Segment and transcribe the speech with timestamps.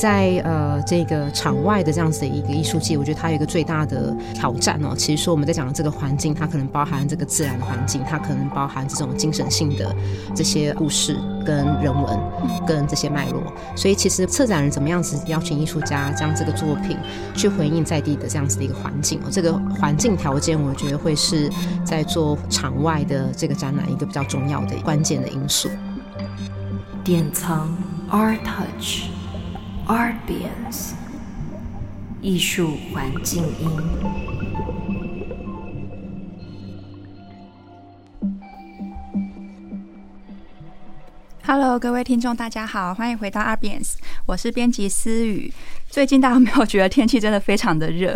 [0.00, 4.94] 在呃这个场外的这样子的一个艺术界，我觉得它有一个最大的挑战哦。
[4.96, 9.92] 其实说我们在讲的这个环境，它可能包含这个自然环境，它可能包含这种精神性的
[10.36, 12.16] 这些故事跟人文
[12.64, 13.42] 跟这些脉络。
[13.74, 16.96] 所以其实策展人怎么样子邀请艺术家将这个作品
[17.34, 21.50] 去回应在地的这样子的一个环境哦，这个环境条件，我觉得会是
[21.84, 25.68] 在做场外的这个展览一个比较重要的关键的因素。
[27.02, 27.68] 典藏
[28.10, 29.04] ARTouch
[29.88, 30.92] Artbience
[32.20, 33.70] 艺术环境音。
[41.42, 43.94] Hello，各位听众，大家好，欢迎回到 Artbience，
[44.26, 45.50] 我是编辑思雨。
[45.88, 48.14] 最近大家有没有觉得天气真的非常的热？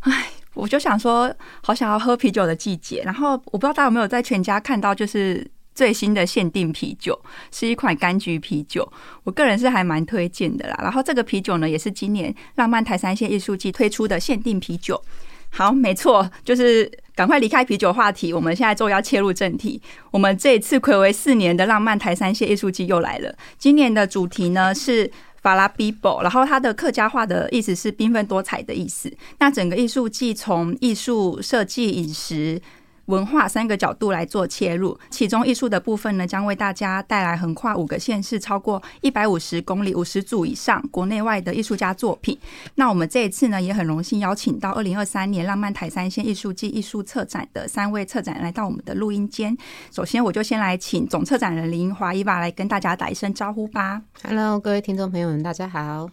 [0.00, 1.30] 哎，我就想说，
[1.62, 3.02] 好想要喝啤酒的季节。
[3.04, 5.51] 然后我不知道大家有没有在全家看到，就是。
[5.74, 7.18] 最新的限定啤酒
[7.50, 8.86] 是一款柑橘啤酒，
[9.24, 10.78] 我个人是还蛮推荐的啦。
[10.82, 15.02] 然后这个啤酒呢，也是今年浪漫台山线艺术季推出的限定啤酒。
[15.48, 19.80] 好，没错，就是赶快离开啤酒话题，我们现在就要切入正题。
[20.10, 23.34] 我们这一次睽违四年的浪漫台山线艺术季又来了。
[23.58, 25.10] 今年的主题呢是
[25.42, 29.10] 法拉比波，然后它的客家话的意思是缤纷多彩的意思。
[29.38, 32.60] 那整个艺术季从艺术设计、饮食。
[33.06, 42.38] 文化三个角度来做切入，其中艺术的部分呢，将为大家带来横跨五个县市、超过一百五十公里、五十组以上国内外的艺术家作品。
[42.76, 49.56] 那我们这一次呢，也很荣幸邀请到二零二三年浪漫台三线艺术季艺术策展的三位策展人来到我们的录音间。
[49.90, 54.00] 首先，我就先来请总策展人林英华伊娃来跟大家打一声招呼吧。
[54.22, 56.08] Hello，各位听众朋友们，大家好。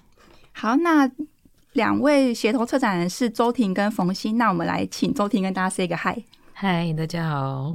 [0.53, 1.09] 好，那
[1.73, 6.23] 两位协同策展人是周婷跟冯鑫，那我们来请周婷跟大家 say 个 hi。
[6.61, 7.73] 嗨，大家好。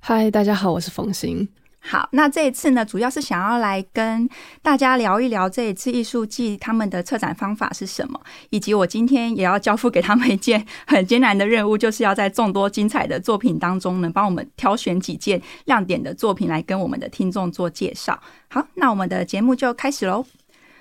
[0.00, 1.46] 嗨，大家好，我是冯鑫。
[1.80, 4.26] 好，那这一次呢，主要是想要来跟
[4.62, 18.18] 大家聊一聊这一次艺术季他们的策展方法是什么，以及我今天也要交付给他们一件很艰难的任务，就是要在众多精彩的作品当中呢，帮我们挑选几件亮点的作品来跟我们的听众做介绍。
[18.48, 20.24] 好，那我们的节目就开始喽。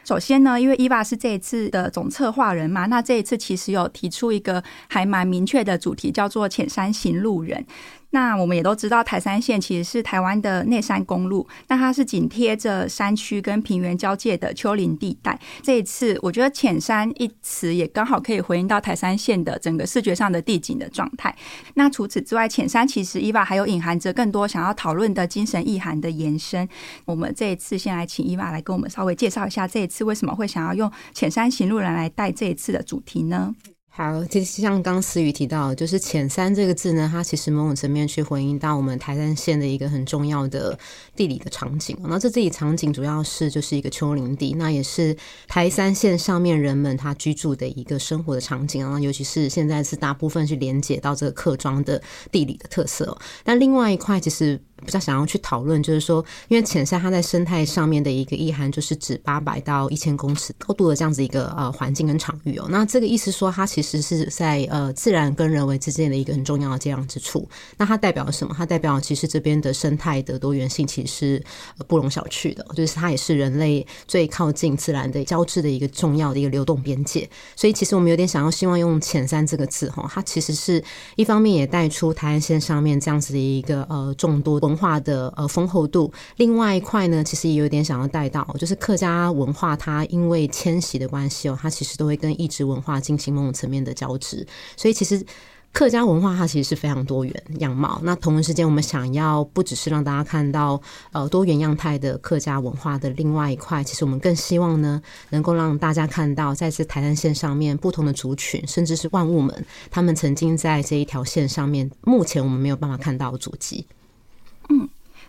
[0.05, 7.65] 首先呢，因为伊娃是这一次的总策划人嘛，那这一次其实有提出一个还蛮明确的主题，叫做“浅山行路人”。
[8.15, 15.37] 那我们也都知道，台山线其实是台湾的内山公路，那它是紧贴着山区跟平原交界的丘陵地带。
[15.61, 21.35] 这一次，我觉得“浅山”一词也刚好可以回应到台山线的整个视觉上的地景的状态。
[21.73, 26.65] 那除此之外，“浅山”其实伊娃还有隐含着更多想要讨论的精神意涵的延伸。
[27.03, 33.53] 我们这一次先来请伊娃来跟我们稍微介绍一下，这一次为什么会想要用“浅山行路人”来带这一次的主题呢？
[33.97, 40.77] 好，其实像刚思雨提到，就是“浅山”这个字呢，它其实某种层面去回应到我们台山线的一个很重要的
[41.15, 41.97] 地理的场景。
[42.03, 45.15] 那这地理场景主要是就是一个丘陵地，那也是
[45.47, 48.99] 台山线上面人们他居住的一个生活的场景啊。
[48.99, 53.17] 尤其是现在是大部分去连接到这个客庄的地理的特色。
[53.45, 54.59] 那另外一块其实。
[54.83, 62.67] 比较想要去讨论，就是说，因为浅山它在生态上面的一个意涵，就是指八百到一千公尺高度的这样子一个呃环境跟场域哦。
[62.69, 67.47] 那这个意思说，它其实是在呃自然跟人为之间的一个很重要的接壤之处。
[67.77, 68.53] 那它代表了什么？
[68.57, 71.43] 它代表其实这边的生态的多元性其实是
[71.87, 77.27] 不容小觑的，就是它也是人类最靠近自然的交织的一个重要的一个流动边界。
[77.55, 80.83] 所以其实我们有点想要希望用“浅山”这个字哈，它其实是
[81.15, 84.64] 一方面也带出台湾线上面这样子的一个呃众多。
[84.65, 94.45] 文化的呃丰厚度，另外一块呢，其实也有点想要带到，就是客家文化，它因为迁徙的关系哦，它其实都会跟异质文化进行某种层面的交织，
[94.75, 95.23] 所以其实
[95.71, 97.99] 客家文化它其实是非常多元样貌。
[98.03, 105.01] 那同一时间，我们想要不只是让大家看到呃多元样态的客家文化的另外一块，其实我们更希望呢，
[105.31, 109.53] 能够让大家看到，在这台山线上面不同的族群，甚至是万物们，
[109.91, 113.85] 他们曾经在这一条线上面，目前我们没有办法看到的足迹。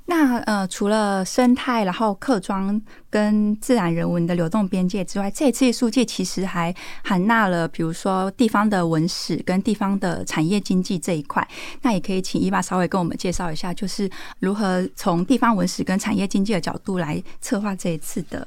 [0.08, 2.80] 那呃，除了生态，然后客庄
[3.10, 6.72] 跟自然人文的流动边界之外，这次艺术界其实还
[7.02, 11.46] 含纳了，比如说地方的文史跟地方的产业经济这一块。
[11.82, 14.08] 那也可以请伊娃稍微跟我们介绍一下，就是
[14.38, 18.46] 如何从地方文史跟产业经济的角度来策划这一次的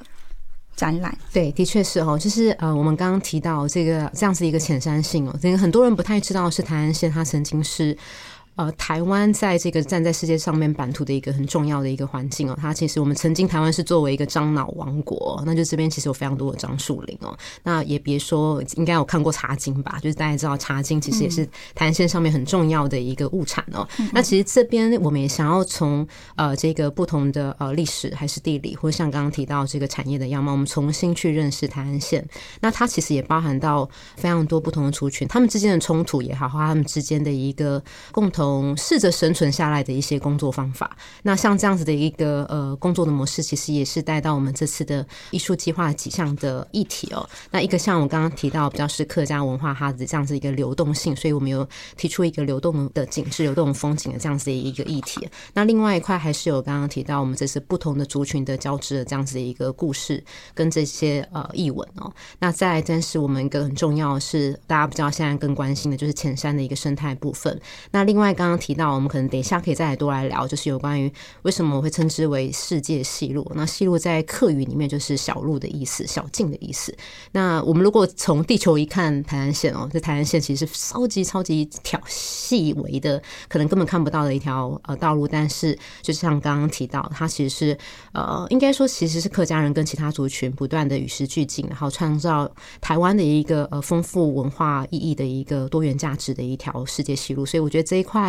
[0.74, 1.14] 展览。
[1.30, 7.94] 对，的确是哦，就是呃，我们刚刚提到这个这样子一个浅山性哦，这个很多人不太知道是台三线，它曾经是。
[8.60, 12.54] 呃，台湾在这个站在世界上面版图的一个很重要的一个环境哦。
[12.60, 17.34] 它其实我们曾经台湾是作为一个樟脑王国，那就这边其实有非常多的樟树林哦。
[17.62, 19.98] 那也别说，应该有看过茶经吧？
[20.02, 23.88] 就是大家知道茶经其实也是台南县上面很重要的一个物产哦。
[23.98, 32.22] 嗯、那其实这边我们也想要从呃这个不同的呃历史还是地理，或者像刚刚提到这个产业的样貌，我们重新去认识台南县。
[32.60, 40.96] 那它其实也包含到非常多不同的族群，他们之间的冲突也好，和他们之间的一个共同试着生存下来的一些工作方法。
[41.22, 47.28] 那像这样子的一个呃工作的模式，其实也是带到我们这次的艺术计划几项的议题哦。
[47.50, 51.66] 那一个像我刚刚提到，比较是客家文化哈子这样子一个流动性，所以我们有
[51.96, 55.28] 提出一个流动的景致、流动风景的这样子的一个议题。
[55.54, 60.22] 那另外一块还是有刚刚提到，我们这次不同的族群的交织的这样子的一个故事
[60.54, 62.12] 跟这些呃译文哦。
[62.38, 67.60] 那再来，但是我们一个很重要是，大家比较现在更关心的就是浅山的一个生态部分。
[67.90, 73.46] 那另外刚刚提到，我们可能等一下可以再来多来聊，就是有关于为什么我会称之为世界系鹿。
[73.54, 76.96] 那系鹿在客语里面就是小路的意思，小径的意思。
[77.32, 85.28] 那我们如果从地球一看台南县哦，这台南县其实是超级超级挑细微的，可能根本看不到的一条呃道路。
[85.28, 87.78] 但是就像刚刚提到，它其实是
[88.14, 92.50] 呃，应该说其实是客家人跟其他族群不断的与时俱进，然后创造
[92.80, 97.44] 台湾的一个呃丰富文化意义的一个多元价值的一条世界系鹿。
[97.44, 98.19] 所以我觉得这一块，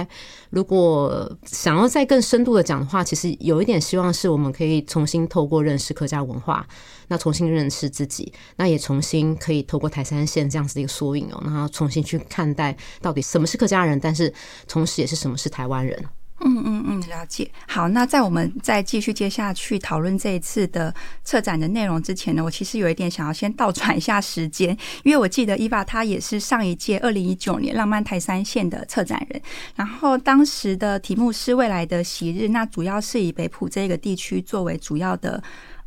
[0.49, 6.65] 如果想要再更深度的讲的话，其实有一点希望是我们可以重新透过认识客家文化，
[7.07, 14.33] 那重新认识自己，那也重新可以透过台山线这样子的一个缩影哦，然后重新去看待到底什么是客家人，但是
[14.67, 16.03] 同时也是什么是台湾人。
[16.43, 17.49] 嗯嗯嗯，了解。
[17.67, 20.93] 好，那在我们再继续接下去讨论这一次的
[21.23, 29.41] 策展的内容之前呢，我其实有一点想要先倒转一下时间，因为我记得伊娃她也是上一届二零一九年浪漫台三线的策展人，
[29.75, 35.41] 然后当时的题目是未来的昔日，那主要是以北埔这个地区作为主要的。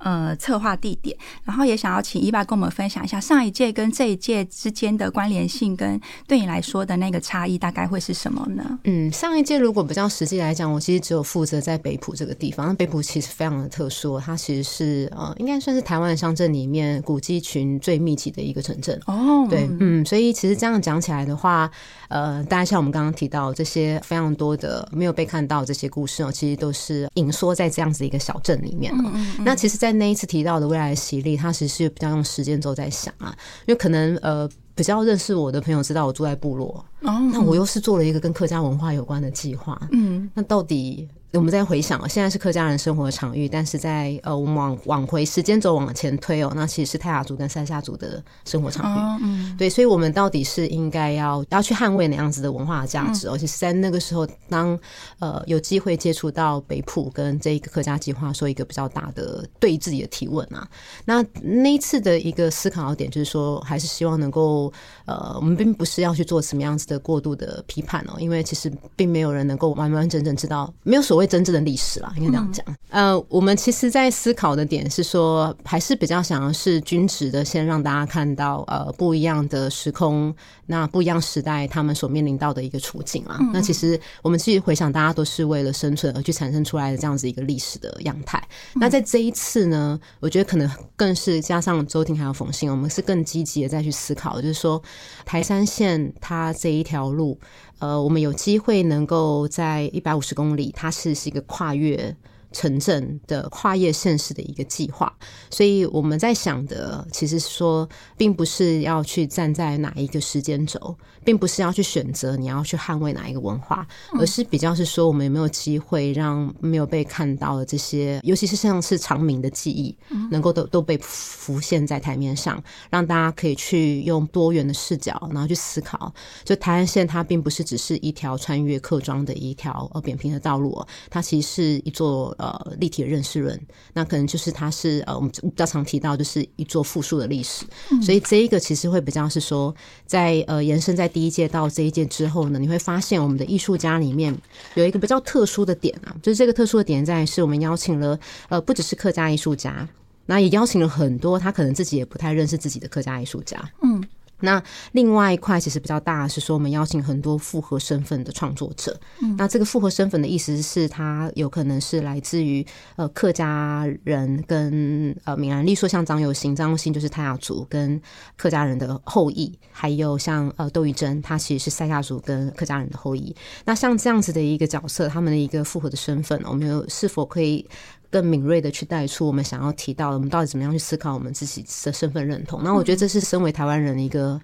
[0.05, 5.99] 呃，策划地点，然后也想要请 Eva 跟我们分享一下上一届跟这一届之间的关联性，跟
[6.29, 8.79] 对你来说的那个差异大概会是什么呢？
[8.85, 12.67] 嗯，上一届如果比较实际来讲，我其实只有负责在北浦这个地方。
[12.67, 19.01] 那北浦其实非常的特殊，它其实是呃，应该算是台湾的乡镇里面古迹群最密集的一个城镇。
[19.07, 21.71] 哦，对，嗯，所以其实这样讲起来的话，
[22.09, 28.93] 呃，大家像我们刚刚提到这些非常多的没有被看到这些故事哦，其实都是隐缩在这样子一个小镇里面。
[28.95, 33.35] 嗯嗯嗯，那其实，在那一次提到的未来的洗礼，他其实是比较用时间轴在想啊，
[33.67, 41.09] 因为可能呃比较认识我的朋友知道我住在部落，哦，那我又是做了一个跟客家文化有关的计划，嗯，那到底？
[41.39, 48.99] 我们在回想啊，现在是客家人生活的场域，但是在呃，我们往往回时间轴往前推哦，那其实是泰雅族跟赛夏族的生活场域。
[48.99, 53.29] 哦嗯、对，所以我们到底是应该要要去捍卫哪样子的文化价值？
[53.29, 54.79] 而且是在那个时候，当
[55.19, 60.69] 呃有机会接触到北埔跟这一个客家计划，说一个比较大的对自己的提问啊。
[61.05, 64.73] 那那一次的一个思考点就是说，还是希望能够
[65.05, 71.24] 呃，我们并不是要去做什么样子的过度的批判哦，因为其实并没有人能够完完整整知道，没有所谓。
[71.27, 72.65] 真正的历史啦，应该这样讲。
[72.91, 80.35] 呃，我们其实，在思考的点是说，还是比较想要是均值的，先让大家看到，呃，不一样的时空，
[80.67, 83.39] 那不一样时代，他们所面临到的一个处境啊。
[83.53, 88.43] 那其实我们继续回想，大家都是为了生存而去产生出来的这样子一个历史的样态。
[88.77, 94.81] 那在这一次呢，我觉得可能更是加上周婷还有冯信，我们是更积极的再去思考，就是说
[95.25, 97.39] 台山线它这一条路。
[97.85, 102.17] 呃，我们有机会能够在一百五十公里，它是是一个跨越
[102.55, 105.13] 城镇的跨越县市的一个计划，
[105.51, 113.87] 所以我们在想的，其实是说，并不是要去站在哪一个时间轴，并不是要去选择你要去捍卫哪一个文化，
[114.19, 119.95] 而是比较是说，我们有没有机会让没有被看到的这些，尤其是像是长明的记忆，
[120.31, 126.15] 能够都都被浮现在台面上，让大家可以去用多元的视角，然后去思考。
[126.45, 130.81] 就台南线，它并不是只是一条穿越客庄的一条呃扁平的道路，
[131.11, 132.33] 它其实是一座。
[132.45, 133.59] 呃，立体的认识论，
[133.93, 137.65] 那可能就是它是呃，我们比较常提到，就是一座复述的历史。
[137.91, 139.75] 嗯、所以这一个其实会比较是说，
[140.07, 144.37] 在呃延伸在第一届到这一届之后呢，你会发现我们的艺术家里面
[144.75, 149.89] 有一个比较特殊的点啊，就是这个特殊的点在是我们邀请了呃不只是客家艺术家，
[150.27, 153.59] 那也邀请了很多他可能自己也不太认识自己的客家艺术家。
[153.83, 154.05] 嗯。
[154.45, 158.99] 那另外一块其实比较大，是说我们邀请很多复合身份的创作者。
[159.23, 162.65] 嗯，那这个复合身份的意思是，他有可能是来自于
[162.97, 168.01] 呃客家人跟呃闽南，例如说像张有兴，张有兴就是泰雅族跟
[168.37, 173.35] 客家人的后裔，还有像呃窦玉珍，他其实是赛夏族跟客家人的后裔。
[173.65, 177.67] 那像这样子的一个角色，他们的一个复合的身份，我们有是否可以
[178.15, 182.63] 更敏锐的去带出我们想要提到的，我们到底怎么样去思考我们自己的身份认同？
[182.63, 184.41] 那我觉得这是身为台湾人的一个。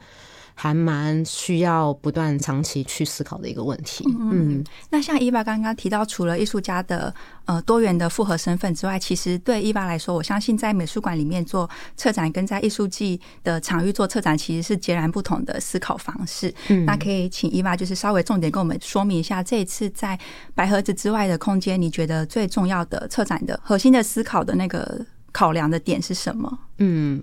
[0.63, 4.05] 还蛮需要不断长期去思考的一个问题。
[4.07, 7.15] 嗯，嗯，那像伊娃刚刚提到，除了艺术家的
[7.47, 16.55] 呃多元的复合身份之外，其实对伊娃来说，我相信在美术馆里面做策展，跟在艺术季的场域做策展，其实是截然不同的思考方式。
[16.69, 20.19] 嗯，那可以请伊娃就是稍微重点跟我们说明一下，这一次在
[20.55, 25.01] 白盒子之外的空间，你觉得最重要的策展的核心的思考的那个
[25.33, 26.59] 考量的点是什么？
[26.77, 27.23] 嗯。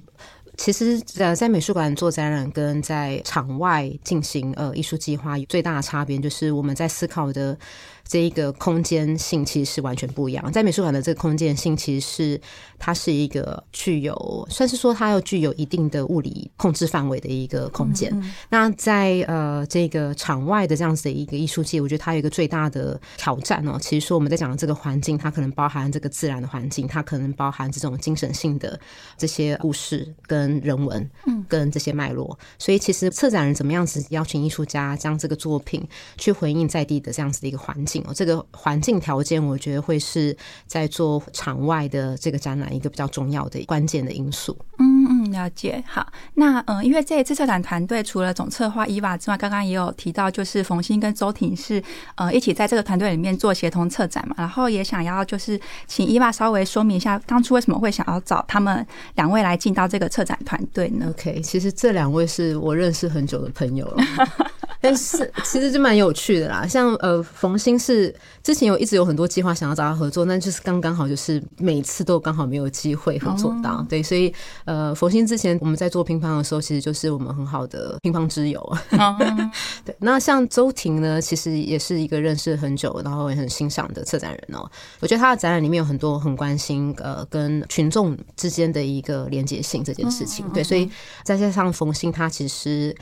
[0.57, 7.57] 其实，呃，在美术馆做展览跟在场外进行呃艺术计划最大的差别，就是我们在思考的。
[8.07, 10.51] 这一个空间性其实是完全不一样。
[10.51, 12.41] 在美术馆的这个空间性，其实是
[12.79, 18.09] 它是一个具有，算是说它要具有一定的物理控制范围的一个空间。
[18.13, 18.33] 嗯嗯。
[18.49, 23.77] 那在呃这个场外的这样子的一个艺术界，我觉得它有一个最大的挑战哦。
[23.81, 28.79] 其实说我们在讲的这个环境，它可能包含这个自然的环境，它可能包含这种精神性的
[29.17, 32.37] 这些故事跟人文，嗯，跟这些脉络。
[32.57, 35.85] 所以其实策展人怎么样子邀请艺术家将这个作品
[36.17, 37.96] 去回应在地的这样子的一个环境。
[38.13, 40.35] 这个环境条件，我觉得会是
[40.65, 44.57] 在做场外的这个展览一个比较重要的关键的因素。
[44.79, 45.83] 嗯嗯，了解。
[45.87, 51.81] 好，那嗯，因为这一次策展团队除了总策划伊娃之外，刚刚也有提到，就是冯鑫跟周婷是
[52.15, 54.35] 呃一起在这个团队里面做协同策展嘛。
[54.37, 58.85] 然后也想要就是请伊娃稍微说明一下，当初为什么会想要找他们
[59.15, 64.03] 两位来进到这个策展团队呢？OK，其实这两位是我认识很久的朋友了。
[64.79, 74.33] 但是其实就蛮有趣的啦，像呃冯鑫是之前有一直有很多计划想要找他合作，但就是刚刚好就是每次都刚好没有机会合作到，对，所以
[74.65, 78.77] 呃冯鑫之前我们在做乒乓的时候，其实就是我们很好的乒乓之友。
[79.83, 84.69] 对，那像周婷呢，其实也是一个认识很久，然后也很欣赏的策展人哦。
[84.99, 90.89] 我觉得他的展览里面有很多很关心呃跟群众之间的一个连接性这件事情，对，所以
[91.23, 92.95] 再加上冯鑫他其实。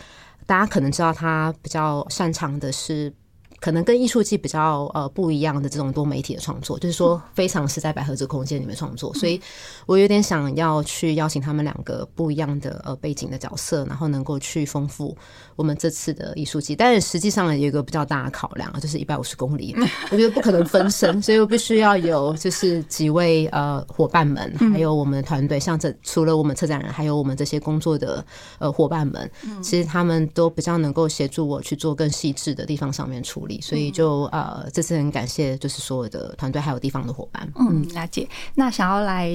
[0.45, 3.13] 大家可能知道，他比较擅长的是。
[3.61, 9.41] 可能跟艺术季比较呃不一样的这种多媒体的创作，就是说非常是在百合子空间里面创作，所以
[9.87, 15.17] 我有点想要去邀请他们两个不一样的呃背景的角色，然后能够去丰富
[15.55, 16.75] 我们这次的艺术季。
[16.75, 19.75] 但是实际上有一个比较大的考量啊，就是一百五十公里，
[20.11, 28.25] 我觉得不可能分身，所以我必须要有就是几位呃伙伴们，还有我们的团队，像这除了我们策展人，还有我们这些工作的
[28.59, 29.29] 呃伙伴们，
[29.61, 33.59] 其实他们都比较能够协助我去做更细致的地方上面处理。
[33.61, 37.47] 所以就呃，这次很感谢，就是所有的团队还有地方的伙伴。
[37.59, 38.27] 嗯，了解。
[38.55, 39.29] 那想要来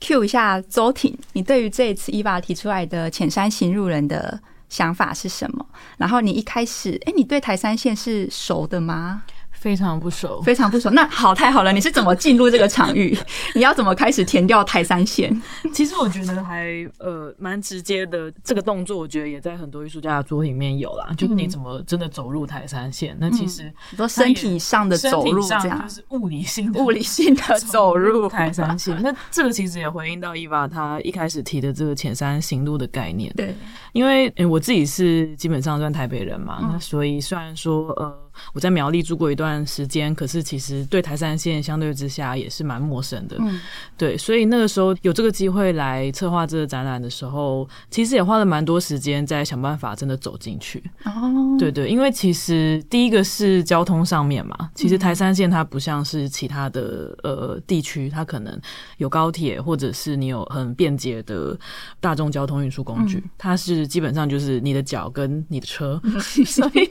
[0.00, 4.38] cue 一下周婷，你对于这一次伊娃提出来的浅山行路人的
[4.72, 5.66] 想法是什么？
[5.98, 9.22] 然后你一开始，哎，你对台三线是熟的吗？
[9.62, 10.90] 非常不熟，非常不熟。
[10.90, 11.72] 那好，太好了！
[11.72, 13.16] 你是怎么进入这个场域？
[13.54, 15.40] 你要怎么开始填掉台三线？
[15.72, 21.14] 其实我觉得还呃蛮直接的，这个动作我觉得也在很多艺术家的作品里面有啦。
[21.16, 23.16] 就是你怎么真的走入台三线？
[23.20, 29.00] 那其实说身体上的走入，这样就是物理性的物理性的走入台三线。
[29.00, 33.32] 那这个其实也回应到伊娃他一开始提的这个前山行路的概念。
[33.36, 33.54] 对，
[33.92, 38.21] 因为我自己是基本上算台北人嘛，那所以虽然说呃。
[38.52, 43.36] 我在苗栗住过一段时间，可是其实对台山县相对之下也是蛮陌生的。
[43.40, 43.60] 嗯，
[43.96, 50.82] 对，所以那个时候有这个机会来策划这个展览的时候，其实也花了蛮多时间在想办法真的走进去。
[51.04, 58.58] 哦，对对，因为其实第一个是交通上面嘛，其实台山县它不像是其他的呃地区，它可能
[58.98, 61.58] 有高铁或者是你有很便捷的
[62.00, 66.00] 大众交通运输工具，它是基本上就是你的脚跟你的车，
[66.46, 66.88] 所以。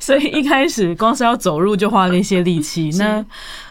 [0.00, 2.90] 所以一开始光是要走路就花了一些力气。
[2.98, 3.24] 那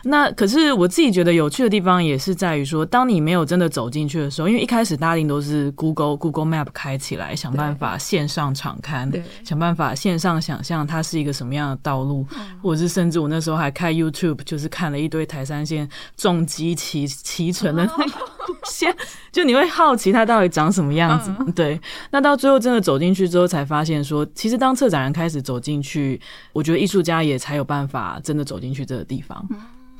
[0.03, 9.11] 那可是我自己觉得有趣的地方也是在于说，当你没有真的走进去的时候，因为一开始大家都是 Google Google Map 开起来，想办法线上场勘，
[9.43, 12.25] 想办法线上想象它是一个什么样的道路，
[12.61, 18.95] 或者是甚至我那时候还开 YouTube，就是看了一堆台山线重机骑骑乘的那个路线，
[19.31, 21.31] 就你会好奇它到底长什么样子。
[21.53, 21.79] 对，
[22.11, 26.19] 那到最后真的走进去之后，才发现说，其实当策展人开始走进去。
[26.53, 29.45] 我觉得艺术家也才有办法真的走进去这个地方。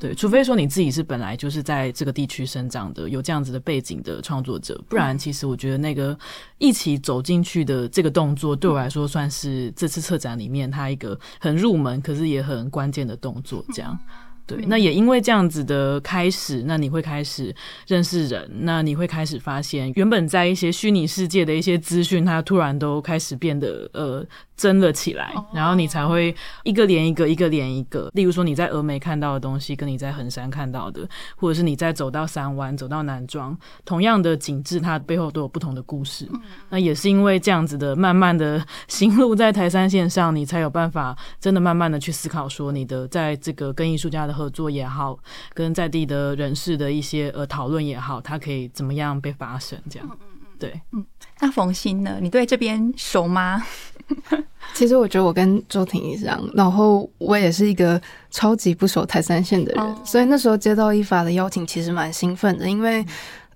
[0.00, 6.18] 对，除非说你自己是本来就是在这个地区生长的，有这样子的背景的创作者，不然其实我觉得那个
[6.56, 13.98] 一起走进去的这个动作，对我来说算是这次策展里面它一个很入门，可是也很关键的动作，这样。
[14.46, 17.54] 对，那也因为这样子的开始，那你会开始
[17.86, 24.24] 认识人，那你会开始发现，原本在一些虚拟世界的一些资讯，它突然都开始变得呃。
[24.58, 26.34] 真了起来，然后你才会
[26.64, 28.10] 一个连一个，一个连一个。
[28.14, 36.28] 例如说，你在峨眉看到的东西，跟你在衡山看到的，或者是你在走到三湾、走到南庄，同样的景致，它背后都有不同的故事。
[36.70, 45.16] 那也是因为这样子的，慢慢的行路在台山线上，你才有办法真的慢慢的去思考，说你的在这个跟艺术家的合作也好，
[45.54, 49.78] 跟在地的人士的一些呃讨论也好，它可以怎么样被发生？
[49.88, 50.18] 这样，
[50.58, 51.06] 对，嗯。
[51.40, 52.18] 那冯鑫呢？
[52.20, 53.62] 你对这边熟吗？
[54.74, 58.00] 其实我觉得我跟周婷一样，然后我也是一个
[58.30, 62.68] 超级不熟台三线的人，哦、所以那时候接到一法的邀请，其实蛮兴奋的。
[62.68, 63.04] 因为，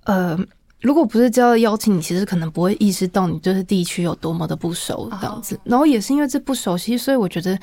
[0.05, 0.37] 呃，
[0.81, 5.55] 如果不是接到邀请，你其实可能不会意识到你就是地区有多么的不熟这样子。
[5.57, 7.57] 哦、然后也是因为这不熟悉，所以我觉得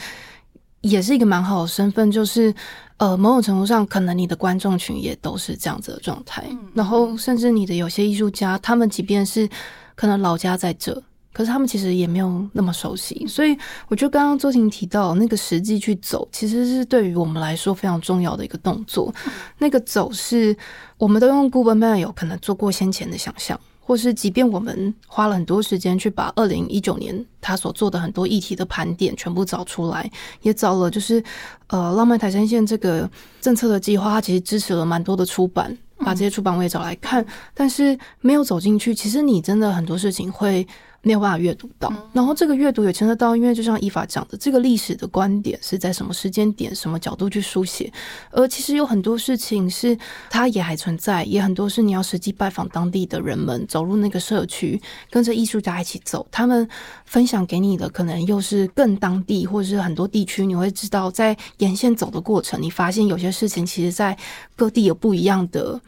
[0.81, 2.53] 也是一个蛮好的身份，就是
[2.98, 6.46] 呃，某种程度上，可能你的观众群也都是这样子的状态。
[6.50, 9.50] 嗯、然后甚至你的有些艺术家，他们即便是
[9.96, 11.03] 可能老家在这。
[11.32, 13.56] 可是他们其实也没有那么熟悉，所以
[13.88, 19.14] 我觉得刚刚周婷提到那个实际去走，其实是对于我们来说非常重要的一个动作。
[19.60, 20.56] 那个走是，
[20.98, 30.10] 我们都用 Google Map 有可能做过先前的想象，或是即便我们花了很多时间去把二零一九年他所做的很多议题的盘点全部找出来，
[30.42, 31.24] 也找了就是
[31.68, 33.10] 呃浪漫台山线这个
[33.40, 40.68] 政策的计划，它其实支持了蛮多的出版，把这些出版我也找来看，但是没有走进去，其实你真的很多事情会。
[41.01, 47.91] 没有办法阅读到，然后这个阅读也牵涉到，因为就像伊法讲的，这个历史的观点是在什么时间点、什么角度去书写，
[48.32, 49.98] 而其实有很多事情是
[50.29, 54.79] 它也还存在，也很多是你要实际拜访当地的人们，走入那个社区，
[55.10, 56.68] 跟着艺术家一起走，他们
[57.06, 64.18] 分享给你的可能又是更当地，或者是很多地区，你会知道在沿线走的过程，你发现有些事情其实在
[64.56, 65.79] 各地有不一样的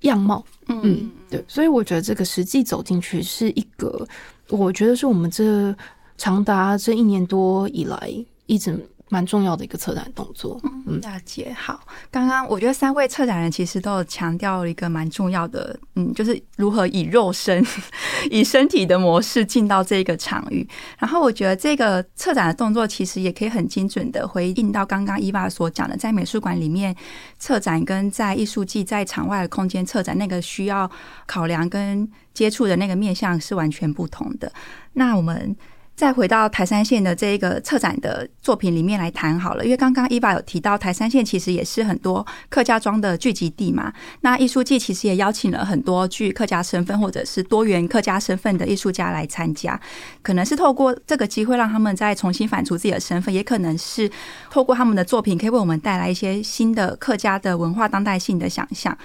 [0.00, 0.44] 样貌。
[0.66, 4.04] 嗯，对，所以我觉得这个实际走进去是一个。
[4.50, 5.74] 我觉得是我们这
[6.16, 8.78] 长达这一年多以来一直
[9.08, 10.60] 蛮重要的一个策展动作。
[10.86, 11.80] 嗯，大姐好。
[12.10, 17.64] 刚刚我觉得三位策展人其实都有强调了一个蛮重要的，嗯，就是如何以肉身、
[18.30, 20.66] 以身体的模式进到这个场域。
[20.98, 26.94] 然后我觉得这个策展的动作其实也可以很精准的回应到刚刚伊娃所讲的，在美术馆里面
[27.38, 30.90] 策展跟在艺术季在场外的空间策展那个需要
[31.26, 34.52] 考量跟接触的那个面向是完全不同的。
[34.92, 35.56] 那我们
[35.98, 43.92] 再回到台山县的这一个策展的作品里面来谈好了，因为刚刚伊娃有提到台山县其实也是很多客家庄的聚集地嘛。
[44.20, 49.78] 那艺术季其实也邀请了很多具客家身份或者是多元客家身份的艺术家来参加，
[50.22, 54.08] 可能是透过这个机会让他们再重新反刍自己的身份，也可能是
[54.48, 58.96] 透过他们的作品可以为我们带来一些新的客家的文化当代性的想象。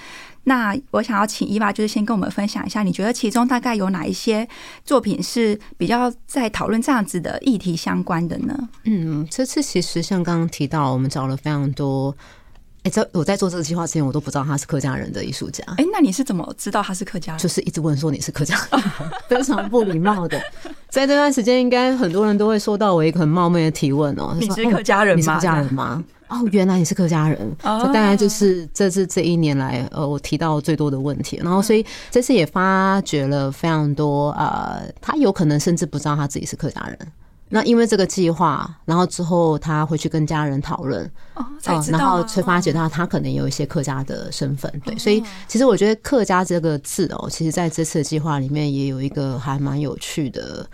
[0.46, 4.48] 那我想要请伊娃，就是先跟我们分享一下，你觉得其中大概有哪一些
[4.84, 8.58] 作品是比较在讨论这样子的议题相关的呢？
[8.84, 12.16] 嗯，这次其实像刚刚提到，我们找了非常多。
[12.84, 15.64] 哎，在我在做这个计划之前，我都不知道他是客家人的艺术家。
[15.78, 17.40] 哎，那你是怎么知道他是客家人？
[17.40, 18.82] 就是一直问说你是客家人，
[19.30, 20.38] 非常不礼貌的。
[20.92, 24.36] 在这段时间，应该很多人都会收到我一个很冒昧的提问哦。
[24.38, 25.18] 你是客家人吗？
[25.18, 26.04] 你是客家人吗？
[26.34, 27.56] 哦，原来你是客家人。
[27.62, 31.40] 这大概就是这是这一年来呃我提到最多的问题。
[31.44, 36.98] 然后，所以这次也发掘了非常多呃，他有可能甚至不知道他自己是客家人。
[37.50, 50.66] 那因为这个计划，然后之后他会去跟家人讨论，哦，才知道，然后才发觉到他可能有一些客家的身份，对，所以其实我觉得“客家”这个字哦，其实在这次的计划里面也有一个还蛮有趣的，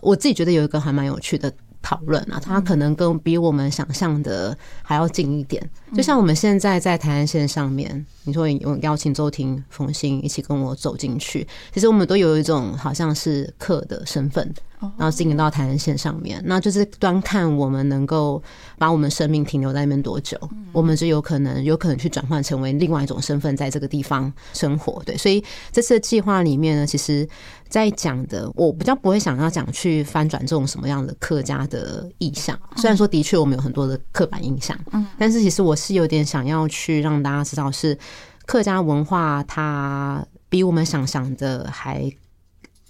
[0.00, 1.52] 我自己觉得有一个还蛮有趣的。
[1.86, 5.62] 讨论啊，他可能更比我们想象的还要近一点。
[5.94, 18.42] 就像我们现在在台湾线上面，你说有邀请周婷、冯鑫一起跟我走进去，其实我们都有一种好像是客的身份，然后进行到台湾线上面，那就是端看我们能够
[18.78, 20.38] 把我们生命停留在那边多久，
[20.72, 25.02] 我们就有可能有可能去转换成为另外一种身份，在这个地方生活。
[25.04, 27.28] 对，所以这次的计划里面呢，其实。
[27.68, 32.56] 在讲的，我比较不会想要讲去翻转这种什么样的客家的意象。
[32.76, 37.98] 虽然说的确我们有很多的刻板印象，嗯，但是其实我是有点想要去让大家知道，是
[38.46, 42.08] 客家文化它比我们想象的还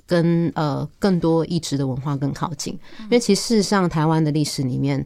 [0.06, 2.72] 跟呃更多一直的文化更靠近。
[3.00, 5.04] 因为其实事实上，台湾的历史里面。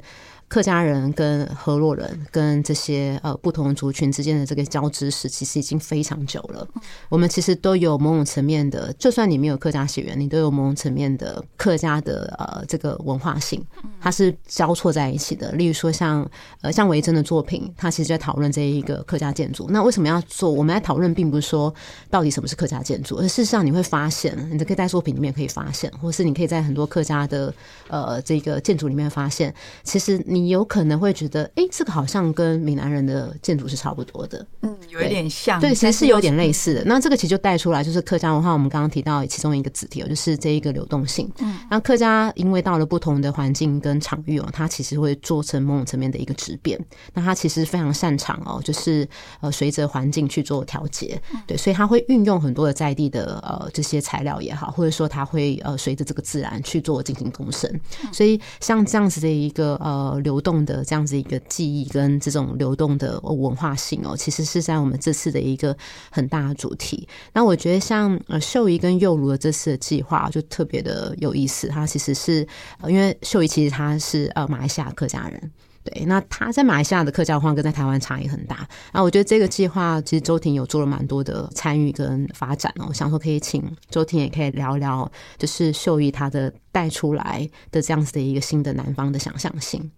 [0.50, 6.66] 客家人跟河洛人跟这些呃不同族群之间的这个交织史，其实已经非常久了。
[7.08, 13.64] 我们其实都有某种层面的，就算你没有客家血缘，你都有某种层面的客家的呃这个文化性，
[14.00, 15.52] 它是交错在一起的。
[15.52, 16.28] 例如说像
[16.62, 19.68] 呃像维珍的作品，他其实在讨论这一个客家建筑。
[19.70, 20.50] 那为什么要做？
[20.50, 21.72] 我们来讨论，并不是说
[22.10, 27.54] 到底什么是客家建筑，而事实上你会发现，你可以在作品里面可以发现，或是你可以在很多客家的
[27.86, 36.82] 呃这个建筑里面发现，其实你有可能会觉得，哎、欸，这个好像跟闽南人的建筑是差不多的，嗯，有一点像，对，其实是有点类似的。
[36.84, 41.30] 那这个其实就带出来，就是客家文化，我们刚刚提到其中一个子题，就是这一个流动性。
[41.38, 46.78] 嗯，那客家因为到了不同的环境跟场域哦，它其实会做成某种层面的一个质变。
[47.14, 49.08] 那它其实非常擅长哦，就是
[49.40, 57.68] 呃随着环境去做调节，对，所以它会运用很多的在地的呃这些材料也好，或者说它会呃随着这个自然去做进行共生。
[58.12, 65.76] 所以像这样子的一个呃流流动的这样子一个记忆跟这种流动的文化性哦，其实是在我们这次的一个
[66.08, 67.08] 很大的主题。
[67.32, 72.46] 那我觉得像呃秀仪跟幼如的这次的计划就特别的有意思，它其实是
[72.86, 75.50] 因为秀仪其实他是呃马来西亚客家人。
[75.82, 78.68] 对，那他在马来西亚的客家文化跟在台湾差异很大。
[78.92, 82.84] 那我觉得这个计划其实周婷有做了蛮多的参与跟发展哦。
[82.88, 89.90] 我想说可以请周婷也可以聊聊，就是秀仪他的带出来的这样子的一个新的南方的想象性。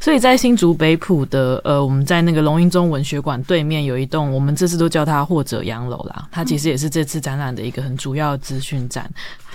[0.00, 6.28] 所以在新竹北埔的呃，我们在那个龙英中文学馆对面有一栋，我们这次都叫它或者洋楼啦。
[6.30, 9.10] 它其实也是这次展览的一个很主要资讯展。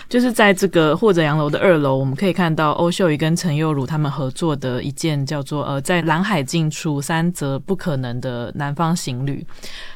[0.08, 9.46] 就是在这个或者洋楼的二楼，我们可以看到欧秀仪跟陈佑儒他们合作的一件叫做呃，在蓝海近处三则不可能的南方行旅。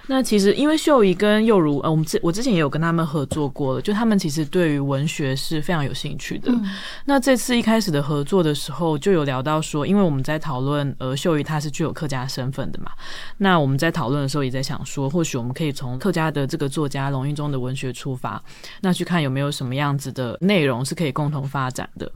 [0.07, 6.51] 那其实因为秀仪跟又如呃，我们之我之前也有跟他们合作过了，就他们其实对于文学是非常有兴趣的。
[6.51, 6.69] 嗯、
[7.05, 12.91] 那这次一开始的合作的时候，就有聊到说，因为我们在讨论呃，秀仪她是具有客家身份的嘛。
[13.37, 18.43] 那我们在讨论的时候也在想说，或许我们可以从客家的这个作家龙应中的文学出发，
[18.81, 22.11] 那去看有没有什么样子的内容是可以共同发展的。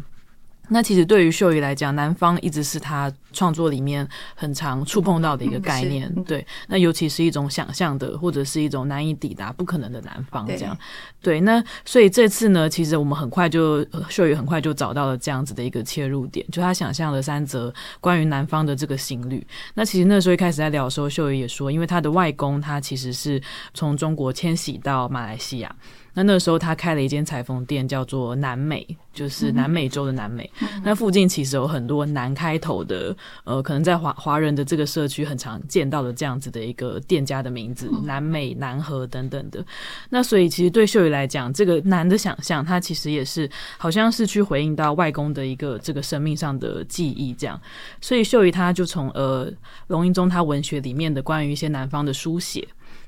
[0.69, 6.13] 那其实对于秀仪来讲，南方一直是他创作里面很常触碰到的一个概念。
[6.23, 10.77] 对，那尤其是一种想象的，或者是一种难以抵达、不可能的南方这样。
[11.21, 19.45] 对，那所以这次呢，其实我们很快就秀仪很快就找到了这样子的一个切入点，就他想象了三则关于南方的这个行旅。
[19.73, 23.41] 那其实那时候一开始在聊的时候，秀仪也说，因为他的外公他其实是
[23.73, 25.75] 从中国迁徙到马来西亚。
[26.17, 30.49] 那那个时候，他开了一间裁缝店，叫做南美，就是南美洲的南美。
[30.61, 39.63] 嗯、那附近其实有很多南开头的，呃，可能在华华人的这个社区很常见到的这样子的一个店家的名字，南美、南河等等的。
[40.09, 47.61] 那所以，其实对秀仪来讲，这个南的想象，它其实也是好像是去回应到外公的一个这个生命上的记忆，这样。
[48.01, 49.53] 所以，秀仪他就从呃
[49.89, 52.67] 龙瑛宗他文学里面的关于一些南方的书写。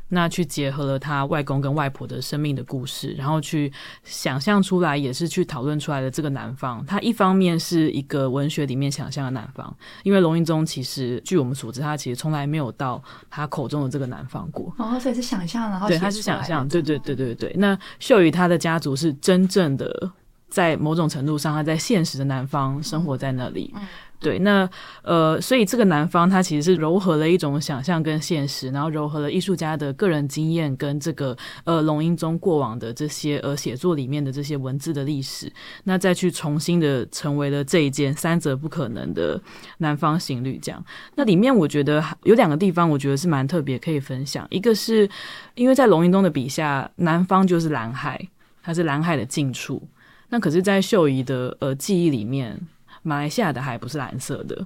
[0.09, 3.71] 那去结合了他外公跟外婆的生命的故事，然后去
[4.03, 6.85] 想象出来，也是去讨论出来的这个南方。
[6.85, 14.73] 他一方面是一个文学里面想象的南方，因为龙应宗其实据我们所知，他其实从来没有到他口中的这个南方过。
[14.77, 17.53] 哦，所以是想象，然后对，他是想象，对对对对对。
[17.57, 20.11] 那秀宇他的家族是真正的，
[20.49, 23.71] 在某种程度上，他在现实的南方生活在那里。
[23.75, 23.87] 嗯。
[24.19, 24.69] 对，那
[25.01, 35.49] 呃，所以这个南方它其实是糅合了一种想象跟现实，然后糅合了艺术家的个人经验跟这个呃龙瑛宗过往的这些呃写作里面的这些文字的历史，
[35.85, 39.41] 那再去重新的成为了这一件三者不可能的
[39.77, 40.83] 南方行旅这样。
[41.15, 44.45] 那里面我觉得有两个地方，我觉得是蛮特别可以分享。
[44.49, 45.09] 一个是
[45.55, 48.19] 因为在龙瑛宗的笔下，南方就是蓝海，
[48.61, 49.81] 它是蓝海的近处。
[50.27, 52.59] 那可是，在秀仪的呃记忆里面。
[53.03, 54.65] 马来西亚的海不是蓝色的，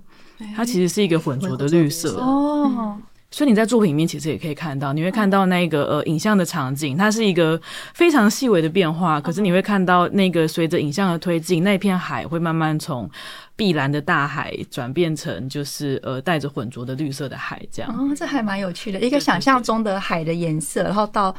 [0.56, 2.98] 它其实是一个混浊的绿色哦。
[3.32, 7.60] 所以你在作品里面其实也可以看到，你会看到那个呃影像的场景，它是一个
[7.96, 9.20] 非常细微的变化。
[9.20, 13.10] 可是你会看到那个随着影像的推进，那片海会慢慢从
[13.56, 17.92] 碧蓝的大海转变成就是呃带着浑浊的绿色的海，这样。
[17.92, 21.36] 哦，这还蛮有趣的，一个想象中的海的颜色，然后到。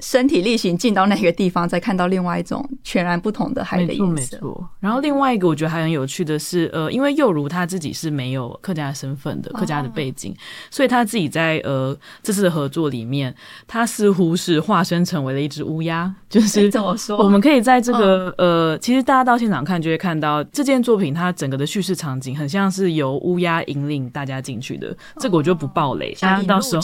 [0.00, 4.12] 身体力行进到那个地方，再看到另外一种全然不同的海的颜色。
[4.12, 10.36] 没错，然后另外一个我觉得还很有趣的是，呃，因为幼如他自己是没有客家身份的，客家的背景，哦、
[10.70, 13.34] 所以他自己在呃这次的合作里面，
[13.66, 16.14] 他似乎是化身成为了一只乌鸦。
[16.30, 17.18] 就是怎么说？
[17.18, 24.96] 我们可以在这个呃，其实大家到现场看就会看到这件作品，它整个的叙事场景很像是由乌鸦引领大家进去的。
[25.18, 26.82] 这个我就不爆雷，大家到时候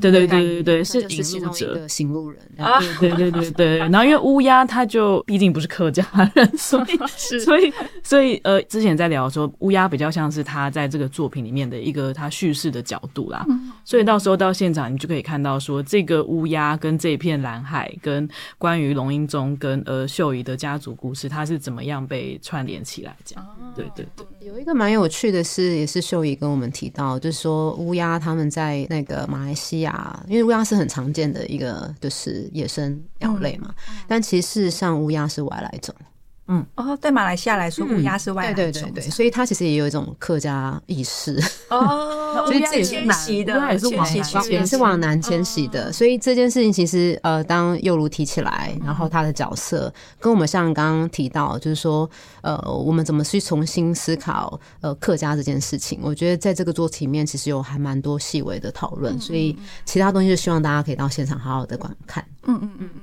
[0.00, 2.39] 对对对对对，是引路者，行路人。
[2.56, 7.72] 人啊，对对对对，然后因为乌鸦它就毕竟不是客家人，所以 是所以
[8.02, 13.46] 所以呃，之前在聊说乌鸦比较像是他在这个作品里面的一个他叙事的角度啦，
[13.84, 23.46] 所以到时候到现场你就可以看到说这个乌鸦跟这片蓝海跟关于龙英宗跟呃秀仪的家族故事，它是怎么样被串联起来这样？
[23.74, 35.94] 对对对，有一个蛮有趣的是，也是秀仪跟我们提到，就是说乌鸦他们在那个马来西亚，因为乌鸦是很常见的一个就是野生鸟类嘛，嗯、但其实事实上乌鸦是外来种。
[36.52, 39.04] 嗯，哦，对马来西亚来说，乌鸦是外来种，对对对。
[39.04, 41.40] 对，所以它其实也有一种客家意识。
[41.68, 44.14] 哦， 所以这也是迁徙的，也是往
[44.50, 45.68] 也是往南迁徙。
[45.68, 52.10] 的，所以这件事情其实呃，当幼如提起来，然后他的角色跟我们像刚刚提到，就是说
[52.40, 56.00] 呃，我们怎么去重新思考呃客家这件事情？
[56.02, 62.24] 我觉得在这个作品里面其实有还蛮多细微的讨论，所以其他东西就希望大家可以到现场好好的观看。
[62.48, 63.00] 嗯嗯嗯嗯。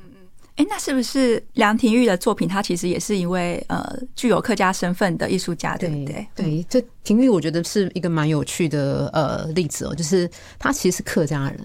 [0.57, 2.47] 哎，那是不是梁廷玉的作品？
[2.47, 6.27] 他其实也是一位呃具有客家身份的艺术家，对不对？
[6.35, 11.59] 对，这廷玉我觉得是一个蛮有趣的呃例子哦，就是他其实是客家人。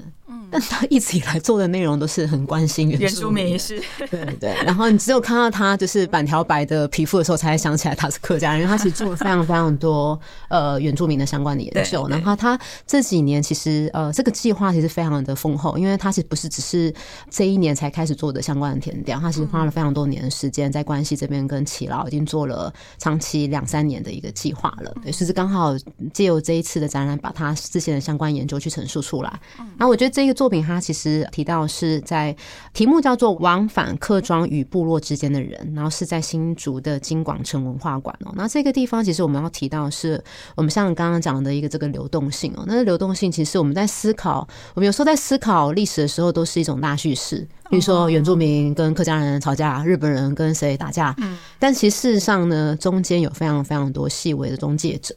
[0.53, 4.55] 但他一直以来做的内容都是很关心原住民，是，对对。
[4.67, 8.61] 然后你只有看到他就是板条白的皮肤的时候，才想起来他是客家人。
[8.61, 12.07] 因为他其实做了非常非常多呃原住民的相关的研究。
[12.09, 16.93] 然后他这几年其实呃这个计划其实非常的丰厚，因为他其实不是只是
[17.31, 24.95] 这一年才开始做的相关的填调，他其实花了非常多年的时间在关系这边跟耆老已经做了长期两三年的一个计划了。
[25.03, 25.75] 对，其实刚好
[26.13, 29.33] 借由这一次的展览，把他之前的相关研究去陈述出来。
[29.57, 30.42] 然后我觉得这个。
[30.43, 32.35] 作品它其实提到是在
[32.73, 38.33] 题目叫做《往返客庄与部落之间的人》，然后是在新竹的金广城文化馆哦。
[38.35, 40.21] 那这个地方其实我们要提到是
[40.57, 42.65] 我们像刚刚讲的一个这个流动性哦。
[42.67, 55.15] 那个流动性其实我们在思考，我们有时候在思考历史的时候都是一种大叙事，比如说原住民跟客家人吵架，日本人跟谁打架，嗯，但其实事实上呢，中间有非常非常多细微的中介者。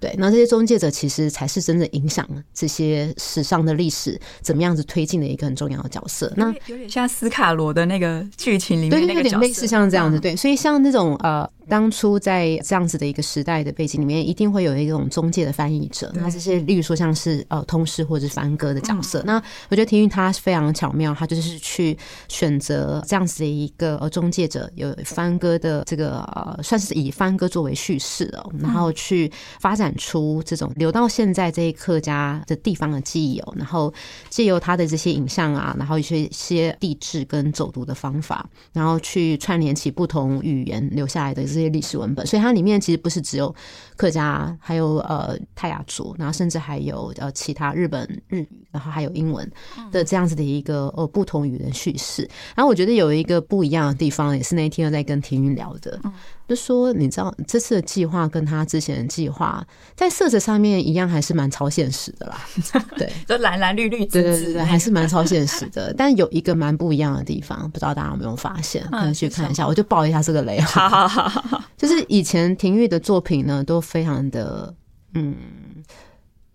[0.00, 6.32] 对，那这些中介者其实才是真正影响这些史上的历史怎么样子推进的一个很重要的角色。
[6.36, 10.18] 那有点像斯卡罗的那个剧情里面那个角色，对，有点类似像这样子。
[10.18, 11.48] 对，所以像那种呃。
[11.70, 19.22] 当初在这样子的一个时代的背景里面，一定会有一种中介的翻译者，那这些例如说像是呃通事或者是翻歌的角色。
[19.24, 29.30] 那我觉得廷玉他非常巧妙，他就是去选择这样子的一个呃中介者，有翻歌的这个呃算是以翻歌作为叙事哦，然后去
[29.60, 33.94] 发展出这种留到现在这一客家的地方的记忆哦，然后
[34.28, 41.59] 借由他的这些影像啊，然后一些些地质跟走读的方法，然后去串联起不同语言留下来的。
[41.60, 43.54] 这些历史文本，所以它里面其实不是只有
[43.96, 49.46] 客家，还有呃泰雅族，然后甚至还有呃其他日本日语，然后还有英文
[49.92, 52.22] 的这样子的一个呃不同语言叙事。
[52.56, 56.00] 然后我觉得有一个不一样的地方，也是那天又在跟庭云聊的。
[56.50, 62.44] 就说你知道这次的计划跟他之前的计划在色泽上面一样，还是蛮超现实的啦。
[62.98, 65.94] 对，就蓝蓝绿绿，对对对对，还是蛮超现实的。
[65.96, 68.84] 但有一个蛮不一样的地方，不知道大家有没有发现？
[68.90, 69.64] 可以去看一下。
[69.64, 70.60] 我就爆一下这个雷。
[70.60, 74.74] 好好好，就是以前廷玉的作品呢，都非常的
[75.14, 75.36] 嗯，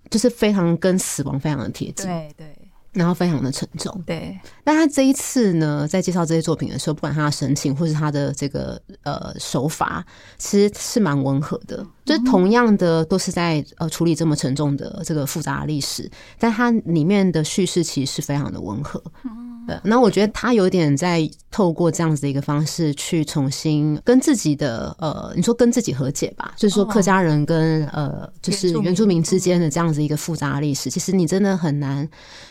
[0.09, 2.05] 就是非常跟死亡非常的贴近。
[2.05, 2.54] 对对。
[2.95, 4.39] 然后非常的沉重，对。
[4.63, 10.03] 那他这一次呢，在介绍这些作品的时候，不管他的神情或是他的这个呃手法，
[10.37, 11.85] 其实是蛮温和的。
[12.05, 19.03] 就是同样的，都是在呃处理这么沉重的这个复杂的历史，但它里面的叙事其实是非常的温和。
[19.67, 32.07] 对，那我觉得他有点在透过这样子的一个方式去重新跟自己的呃，你说跟自己和解吧，就是说客家人跟呃，就是原住民之间的这样子一个复杂的历史，其实你真的很难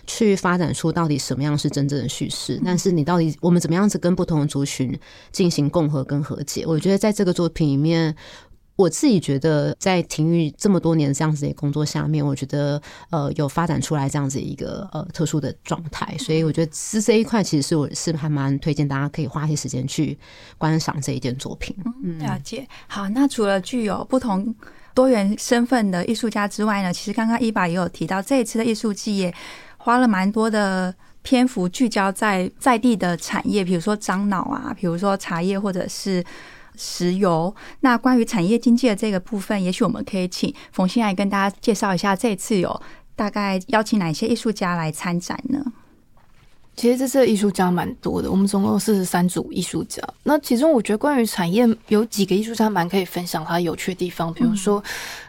[0.07, 2.61] 去发展出到底什么样是真正的叙事。
[2.65, 4.99] 但是你到底我们怎么样子跟不同的族群
[5.33, 6.65] 进行共和跟和解？
[6.67, 8.15] 我觉得在这个作品里面。
[8.77, 20.19] 我自己觉得，在廷玉这么多年这样子的工作下面，我觉得呃有发展出来这样子一个呃特殊的状态，所以我觉得是这一块其实是我是还蛮推荐大家可以花一些时间去
[20.59, 21.77] 观赏这一件作品。
[22.03, 22.67] 嗯，了解。
[22.89, 24.53] 好，那除了具有不同
[24.93, 29.33] 多元身份的艺术家之外呢，其实刚刚伊爸也有提到，这一次的艺术季也
[29.77, 36.25] 花了蛮多的篇幅聚焦在在地的产业，比如说樟脑啊，比如说茶叶或者是。
[36.77, 37.55] 石油。
[37.81, 42.81] 那关于产业经济的这个部分，也许我们可以请冯欣爱跟大家介绍一下，这次有
[43.17, 45.65] 大概邀请哪些艺术家来参展呢？
[46.77, 50.03] 其实这次的艺术家蛮多的，我们总共有四十三组艺术家。
[50.23, 54.83] 那其中我觉得关于产业有几个艺术家蛮可以分享他有趣的地方，比如说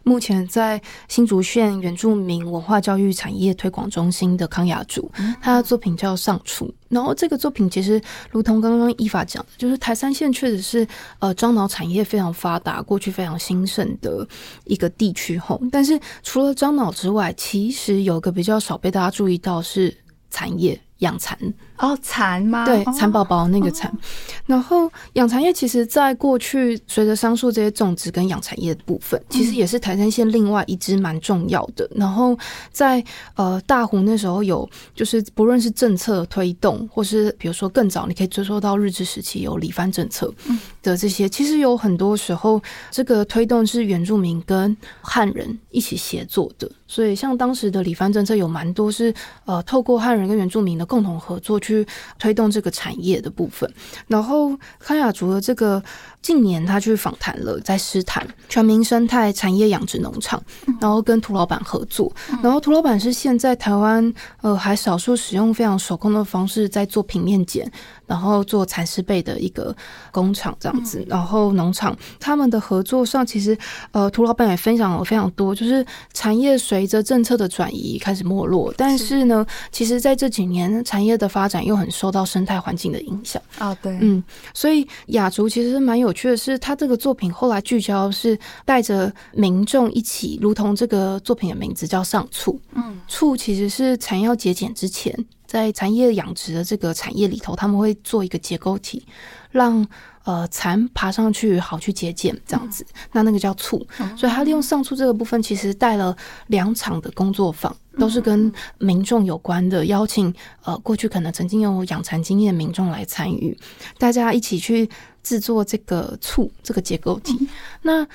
[0.04, 6.66] 目前在新竹县原住民文化教育产业推广中心的康雅竹，他的作品叫《上厨》。
[6.90, 10.88] 然后这个作品其实如同刚刚依法讲的，就是台山县确实是
[11.20, 14.26] 呃樟脑产业非常发达、过去非常兴盛的
[14.64, 15.62] 一个地区吼。
[15.72, 19.96] 但是除了樟脑之外，其实有个比较少被大家注意到是
[20.30, 20.80] 产业。
[21.00, 21.38] 养蚕
[21.78, 22.66] 哦，蚕吗？
[22.66, 23.92] 对，蚕宝宝那个蚕。
[23.92, 23.98] 哦、
[24.46, 31.86] 然后养蚕业其实在过去随着桑树这些种植跟养蚕业的部分，其实也是台山县另外一支蛮重要的。
[31.92, 32.38] 嗯、然后
[32.72, 33.04] 在
[33.36, 40.34] 呃大湖那时候有，就是不论是政策推动，或是比如说更早，你可以追溯到日治时期有里番政策
[40.82, 46.72] 的这些，嗯、其实有很多时候这个推动是原住民跟汉人一起协作的。
[46.88, 50.86] 所以像当时的里番政策有蛮多是呃透过汉人跟原住民的。
[50.86, 51.86] 共同合作去
[52.20, 53.70] 推动这个产业的部分，
[54.08, 55.84] 然后康雅族的这个
[56.26, 60.42] 近年他去访谈了，在诗坛全民生态产业养殖农场，
[60.82, 62.12] 然后跟涂老板合作，
[62.42, 64.12] 然后涂老板是现在台湾
[64.42, 67.72] 呃还少数使用非常手工的方式在做平面剪。
[68.08, 69.76] 然后做蚕丝被的一个
[70.12, 73.58] 工厂这样子，然后农场他们的合作上，其实
[73.92, 75.84] 呃，涂老板也分享了非常多，就是
[76.14, 79.26] 产业随着政策的转移开始没落，但是。
[79.26, 83.42] 呢，其实在这几年产业的发展又很受到生态环境的影响。
[83.58, 95.14] 啊，对，嗯，所以雅竹其实蛮有趣的是，他这个作品后来聚焦是带着民众一起，如同这个作品的名字叫上醋，嗯，醋其实是蚕要结茧之前。
[95.46, 99.06] 在产业养殖的这个产业里头，他们会做一个结构体，
[99.52, 99.88] 让
[100.24, 102.86] 呃蚕爬上去好去结茧这样子。
[103.12, 103.86] 那那个叫簇，
[104.18, 113.56] 所以他利用上醋这个部分，其实带了两场的工作坊，都是跟民众有关的，邀请呃过去可能曾经有养蚕经验的民众来参与，
[114.00, 114.90] 大家一起去
[115.26, 117.36] 制作这个醋这个结构体。
[117.82, 118.08] 那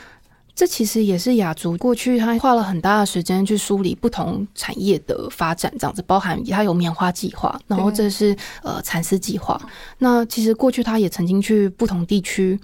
[0.55, 9.59] 这其实也是雅竹过去他花了很大的时间去梳理不同产业的发展，这样子包含他有棉花计划，然后这是呃蚕丝计划。
[9.99, 12.59] 那其实过去他也曾经去不同地区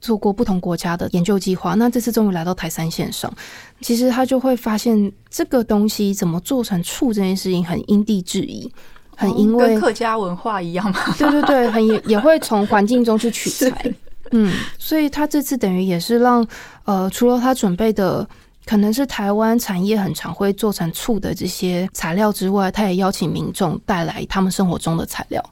[0.00, 1.74] 做过不同国家的研究计划。
[1.74, 3.32] 那这次终于来到台山线上，
[3.80, 8.72] 其实他就会发现这个东西怎么做成醋这件事情很因地制宜，
[9.16, 11.00] 很因为跟客家文化一样嘛。
[11.18, 13.94] 对对对，很也也会从环境中去取材。
[14.32, 16.46] 嗯，所以他这次等于也是让
[16.84, 18.28] 呃，除了他准备的
[18.64, 25.42] 可能是台湾产业很常会做成醋的这些材料之外，他也邀请民众带来他们生活中的材料，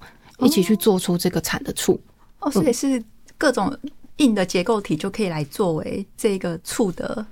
[0.40, 1.98] 一起去做出这个产的醋。
[2.40, 3.02] 哦，所以是
[3.38, 3.72] 各种
[4.16, 7.24] 硬的结构体就可以来作为这个醋的。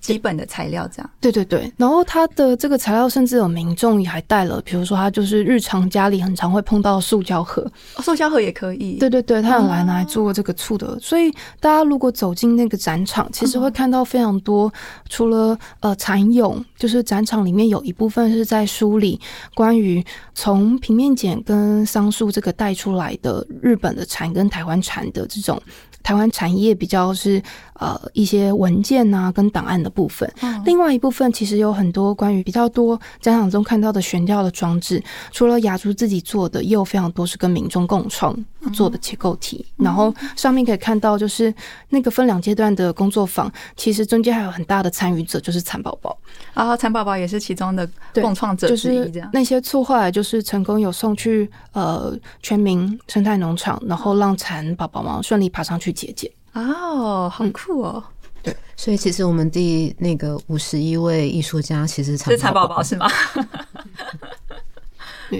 [0.00, 7.62] 基本的材料这样，对对对，然后它的这个材料甚至有民众也还带了，比如说他就是日常家里很常会碰到塑胶盒，
[7.96, 14.72] 哦，塑胶盒也可以，对对对，他有来拿来做这个醋的，所以大家如果走进那个展场，其实会看到非常多，
[15.08, 19.20] 除了呃蚕蛹，就是展场里面有一部分是在梳理
[19.54, 20.04] 关于
[20.34, 25.60] 从平面剪跟桑树这个带出来的日本的蚕跟台湾蚕的这种。
[26.02, 27.42] 台湾产业比较是
[27.78, 30.30] 呃一些文件啊跟档案的部分，
[30.64, 38.36] 另外一部分其实有很多关于比较多展场中看到的悬吊的装置，除了雅竹自己做的，也有非常多是跟民众共创
[38.72, 39.64] 做的结构体。
[39.76, 41.52] 然后上面可以看到，就是
[41.88, 46.16] 那个分两阶段的工作坊，其实中间还有很大的参与者，就是蚕宝宝
[46.54, 49.10] 啊，蚕宝宝也是其中的共创者之一。
[49.10, 55.92] 这样那些醋后来就是成功有送去呃全民生态农场，然后让蚕宝宝们顺利爬上去。
[55.96, 58.02] 姐姐哦，好酷哦！
[58.42, 63.06] 对，所以其实我们第那个五十一位艺术家其实是蚕宝宝是吗？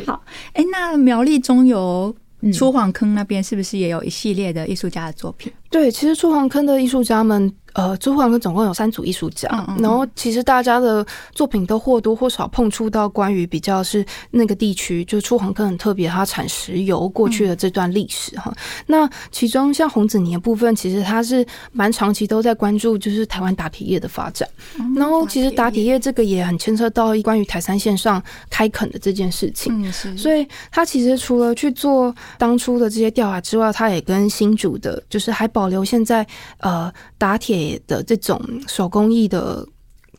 [0.06, 2.14] 好，哎，那苗栗中游
[2.52, 5.52] 出黄坑那边是不是也有一系列的艺术家的作品？
[5.70, 7.52] 对，其实出黄坑的艺术家们。
[7.76, 18.50] 呃，出黄坑总共有三组艺术家，嗯嗯，然后其实大家的作品都或多或少碰触到关于比较是那个地区，就出黄坑很特别，它产石油过去的这段历史哈。
[18.50, 24.48] 嗯、那其中像洪子尼的部分，其实他是蛮长期都在关注，就是台湾打铁业的发展。
[24.78, 36.26] 嗯、然后其实打铁业这个也很牵扯到关于台山线上开垦的这件事情，嗯、是所以他其实除了去做当初的这些调查之外，他也跟新竹的，就是还保留现在
[36.58, 37.80] 呃打铁。
[37.86, 39.64] 的这种手工艺的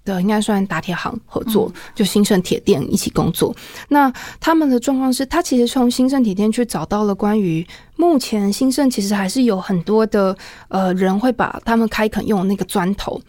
[0.05, 3.53] 的，应该算打铁行合作，就兴盛铁店一起工作。
[3.89, 7.65] 那他们的状况是，他其实从兴盛铁店去找到了关于
[7.97, 10.35] 目前兴盛其实还是有很多的
[10.69, 13.21] 呃人会把他们开垦用那个砖头。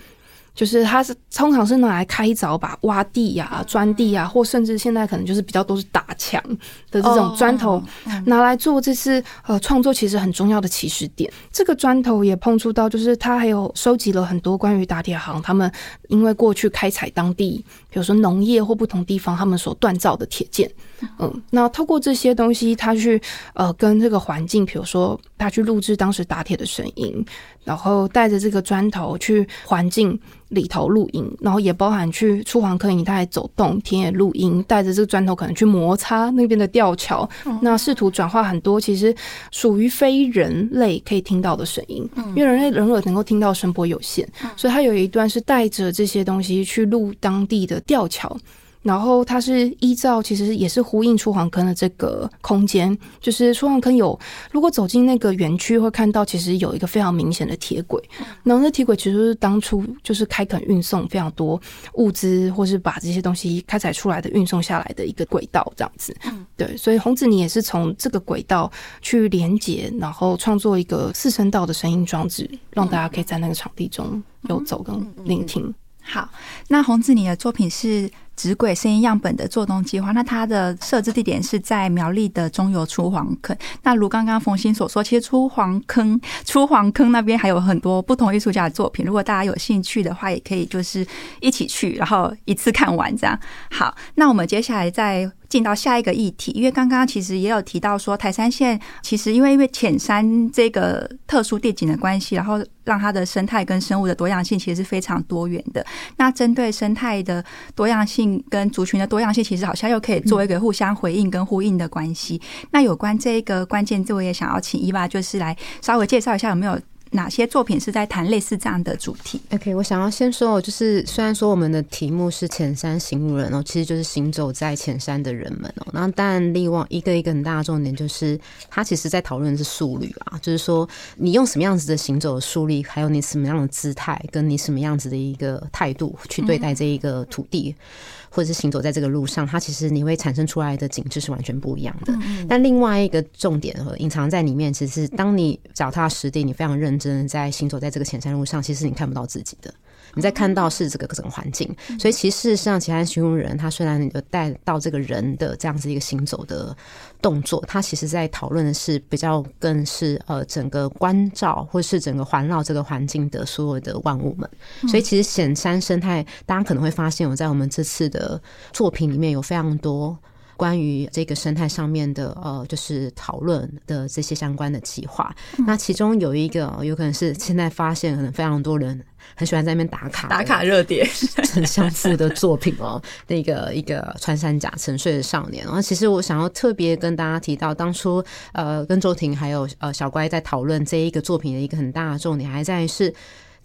[0.58, 6.42] 就是它是通常是拿来开凿吧，挖地呀、啊、钻地呀、啊，或甚至现在可能就是比较多是打墙
[6.90, 7.80] 的这种砖头，
[8.26, 11.32] 拿来做这次呃创作其实很重要的起始点。
[11.52, 15.70] 这个砖头也碰触到，就是他还有收集了很多关于打铁行他们
[16.08, 20.70] 因为过去开采当地，比如说农业或不同地方他们所锻造的铁剑，
[21.18, 23.20] 嗯，那透过这些东西，他去
[23.54, 27.24] 呃跟这个环境，比如说他去录制当时打铁的声音，
[27.64, 30.18] 然后带着这个砖头去环境。
[30.48, 39.14] 里头录音，然后也包含去出黄坑一带走动，田野录音，带着这个砖头可能去摩擦那边的吊桥，嗯、那试图转化很多其实
[39.50, 48.36] 属于非人类可以听到的声音，嗯、因为人类人耳能够听到声波有限，嗯、所以他有一段是带着这些东西去录当地的吊桥。
[48.80, 54.18] 然后它是依照，其实也是呼应出黄坑的这个空间，就是出黄坑有，
[54.52, 58.02] 如果走进那个园区会看到，其实有一个非常明显的铁轨。
[58.44, 61.60] 然后那铁轨其实是当初就是开垦运送非常多
[61.94, 66.16] 物资，或是把这些东西开采出来的运送下来的一个轨道，这样子。
[66.56, 68.70] 对，所以红子你也是从这个轨道
[69.02, 75.74] 去连接，然后创作一个四声道的声音装置，让大家可以在那个场地中游走跟聆听。
[76.10, 76.26] 好，
[76.68, 83.54] 那洪子你的作品是纸鬼声音样本的做东计划，那它的设置地点是在苗栗的中油出黄坑。
[83.82, 89.04] 那如刚刚冯鑫所说，其实出黄坑、出黄坑那边还有很多不同艺术家的作品。
[89.04, 91.06] 如果大家有兴趣的话，也可以就是
[91.40, 93.38] 一起去，然后一次看完这样。
[93.70, 105.84] 好，那我们接下来再进到下一个议题，因为刚刚其实也有提到说，台三线其实因为因为浅山这个特殊地景的关系，然后让它的生态跟生物的多样性其实是非常多元的。
[106.16, 107.44] 那针对生态的
[107.74, 108.42] 多样性。
[108.50, 112.40] 跟族群的多样性，其实好像又可以做一个互相回应跟呼应的关系。
[112.70, 116.78] 那有关这一个关键字，我也想要请伊娃，就是来稍微介绍一下有没有。
[117.10, 125.86] 哪些作品是在谈类似这样的主题？OK，我想要先说，就是虽然说我们的题目是浅山行路人哦，其实就是行走在浅山的人们哦。
[125.92, 128.38] 那但另外一个一个很大的重点就是，
[128.68, 137.70] 他其实在讨论的是速率啊，就是说你用什么样子的行走的速率，还有你什么样的姿态，跟你什么样子的一个态度去对待这一个土地。
[137.70, 137.82] 嗯
[138.30, 142.12] 或者是行走在这个路上，它其实你会产生出来的景致是完全不一样的。
[142.48, 149.72] 但另外一个重点和隐藏在里面，其实是当你脚踏实地，你非常认真在行走在这个浅山路上，其实你看不到自己的。
[150.14, 156.76] 你在看到是这个整个环境，所以其实事实上，其他行路人他虽然你有带到这个人的这样子一个行走的
[157.20, 164.48] 动作，他其实在讨论的是比较更是呃整个关照或是整个环绕这个环境的所有的万物们。
[164.88, 168.40] 所以其实显山生态，大家可能会发现，我在我们这次的
[168.72, 170.16] 作品里面有非常多。
[170.58, 179.00] 关于这个生态上面的呃，就是讨论的这些相关的计划，嗯、那其中有一个有可能是现在发现，可能非常多人
[179.36, 181.08] 很喜欢在那边打卡打卡热点，
[181.54, 183.00] 很 相似的作品哦。
[183.28, 188.20] 那个一个穿山甲沉睡的少年，然后其实我想要特别跟大家提到，当初
[188.52, 193.14] 呃跟周婷还有呃小乖在讨论这一个作品的一个很大的重点，还在于是。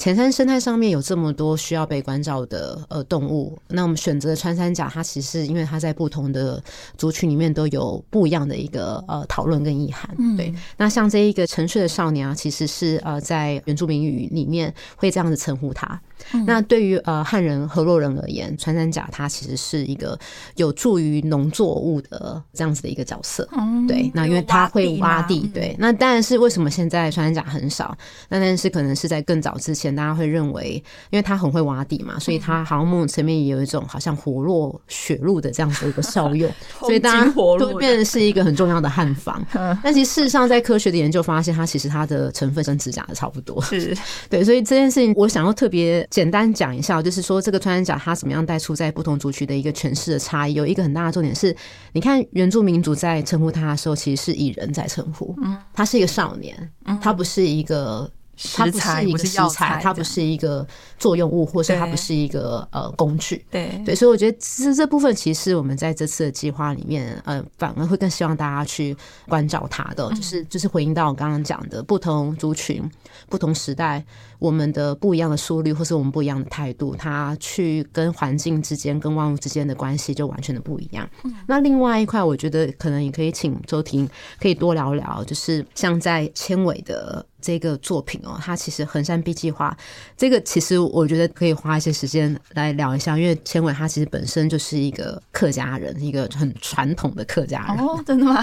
[0.04, 6.62] 浅山生态上面有这么多需要被关照的呃动物，那我们选择穿山甲，它其实因为它在不同的
[6.98, 10.14] 族群里面都有不一样的一个呃讨论跟意涵。
[10.18, 10.54] 嗯，对。
[10.76, 15.98] 那像这一个沉睡的少年啊，其实是呃在原住民语里面会这样子称呼他。
[16.32, 20.18] 嗯、那对于呃汉人河洛人而言，穿山甲它其实是一个
[20.56, 23.48] 有助于农作物的这样子的一个角色。
[23.58, 24.12] 嗯，对。
[24.14, 25.74] 那因为它会挖地，对。
[25.80, 27.98] 那当然是为什么现在穿山甲很少？
[28.28, 39.44] 那但是可能是在更早之前，大家会认为，因为他很会挖地嘛，所以他好像某种层面也有一种好像活络血路的这样子的一个效用， 所以大家都会变成是一个很重要的汉方。
[39.84, 43.62] 但其实事实上，在科学的研究发现，它其实它的成分跟指甲的差不多。
[43.62, 43.96] 是
[44.30, 45.84] 对，所以这件事情我想要特别。
[46.10, 50.54] 简单讲一下，就是说这个穿山甲它怎么样带出在不同族群的一个诠释的差异。
[50.54, 51.56] 有一个很大的重点是，
[51.92, 58.10] 你看原住民族在称呼他的时候，其实是以人在称呼，嗯，他是一个少年，嗯，他不是一个。
[58.56, 60.66] 它不是一个食材，它不是一个
[60.98, 63.46] 作用物，或是它不是一个呃工具。
[63.50, 63.82] 对。
[63.86, 68.96] 对，所以我觉得这这部分其实我们在这次的计划里面，呃，反而会更希望大家去
[69.28, 72.84] 关照它的，就是就是回应到我刚刚讲的不同族群、
[73.30, 74.04] 不同时代，
[74.44, 81.10] 我们的不一样的速率，或是我们不一样的态度，它去跟环境之间、跟万物之间的关系就完全的不一样。
[81.48, 84.06] 那另外一块，我觉得可能也可以请周婷
[84.42, 87.26] 可以多聊聊，就是像在千玮的。
[87.44, 89.76] 这个作品哦，它其实横山 B 计划，
[90.16, 97.86] 这个其实我觉得可以花一些时间来聊一下，因为千伟他其实本身就是一个客家人，一个很传统的客家人。
[97.86, 98.42] 哦，真的吗？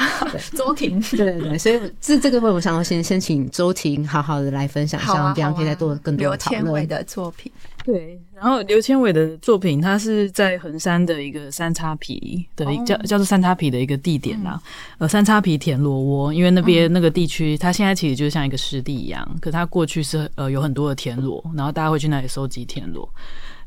[0.55, 6.63] 周婷，对对对，所以这这个会我想要先先请周婷好好的来分享一下，这样可以再多更多讨论。
[6.63, 7.53] 刘千伟的作品，
[7.85, 14.61] 对，然后刘千伟的作品，他是在横山的一个三叉皮的一叫叫做三叉皮的一个地点啦，
[14.99, 23.09] 呃，三叉皮田螺窝，因为那边那个地区，它现在其实就像一个湿地一样，可它过去是呃有很多的田螺，然后大家会去那里收集田螺。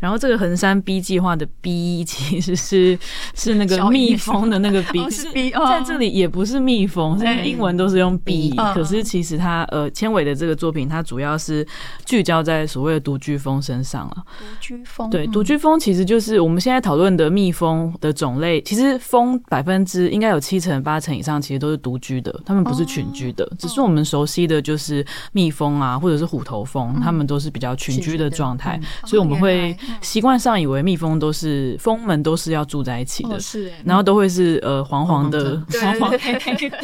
[0.03, 2.99] 然后这个横山 B 计划的 B 其实是
[3.33, 8.53] 是那个蜜蜂的那个 B，是 B，在这里也不是蜜蜂，是英文都是用 B。
[8.73, 11.65] 可是其实它呃，千尾的这个作品，它主要是
[12.03, 14.17] 聚焦在所谓的独居蜂身上了。
[14.37, 18.61] 独居蜂，对，独居蜂其实就是我们现在讨论的蜜蜂的种类。
[18.63, 23.49] 其实蜂百分之应该有七成八成以上，其实都是独居的，它们不是群居的。
[23.57, 29.77] 只是我们熟悉的就是蜜蜂啊，或者是虎头蜂，它们都是比较群居的状态，所以我们会。
[30.01, 36.77] 习惯上以为蜜蜂都是蜂们都是要住在一起的，是，然后都会是呃黄黄的， 黄黄黑黑的。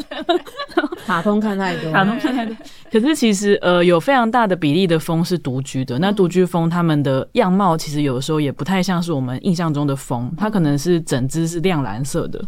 [1.05, 2.55] 卡通看太多，卡通看太多。
[2.91, 5.99] 可是其实呃有非常大的比例的蜂是独居的。
[5.99, 12.43] 那独居蜂它们的样貌其实有的时候也不太像是我们印象中的蜂，它可能是整只是亮蓝色的，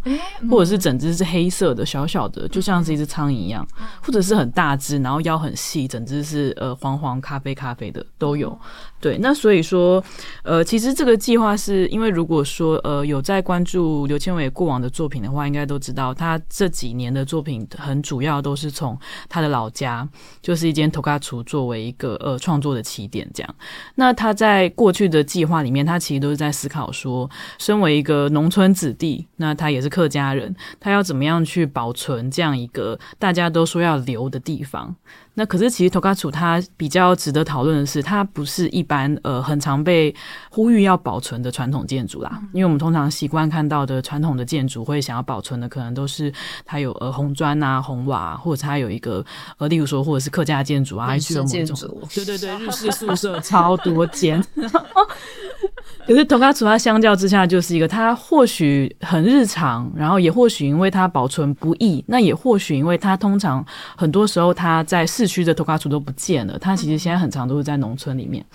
[0.50, 3.68] 或者是整只是黑色的，小小的，就像是一只苍蝇一样，
[4.02, 8.58] 或者是很大只，然后腰很细，整只是呃黄黄咖啡咖啡的都有。
[9.00, 10.04] 对，那所以说，
[10.44, 18.96] 呃，其实这个计划是因为如果说，呃，有在关注刘千伟过往的作品的话，应该都知道，他这几年的作品很主要都是从
[19.28, 20.08] 他的老家，
[20.42, 23.56] 就是一间土埆厝作为一个呃创作的起点，这样。
[23.96, 34.96] 那他在过去的计划里面，他其实都是在思考说，身为一个农村子弟，那他也是客家人，他要怎么样去保存这样一个大家都说要留的地方。
[35.34, 40.14] 那可是，其实土卡楚它比较值得讨论的是，它不是一般呃很常被
[40.50, 42.42] 呼吁要保存的传统建筑啦。
[42.54, 46.32] 因为我们通常习惯看到的传统的建筑，会想要保存的，可能都是
[46.66, 49.26] 它有呃红砖啊、红瓦啊，或者它有一个
[49.58, 51.76] 呃，例如说或者是客家建筑啊，日式建筑，
[52.14, 54.44] 对对对，日式宿舍超多间。
[56.08, 63.66] 可是土埆厝它相较之下就是一个，它或许很日常，然后也或许因为它保存不易，那也或许因为它通常
[63.96, 68.46] 很多时候它在市区的土埆厝都不见了，它其实现在很长都是在农村里面。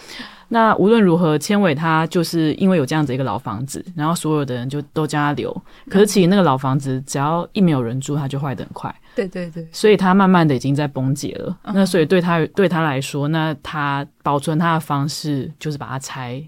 [0.49, 5.53] 那无论如何，千尾他就是因为有这样子一个老房子，然后所有的人就都将他留。
[5.91, 8.95] 可是其实那个老房子只要一没有人住，它就坏得很快。
[9.17, 11.57] 对对对，所以它慢慢的已经在崩解了。
[11.75, 16.41] 那所以对他对他来说，那他保存他的方式就是把它拆。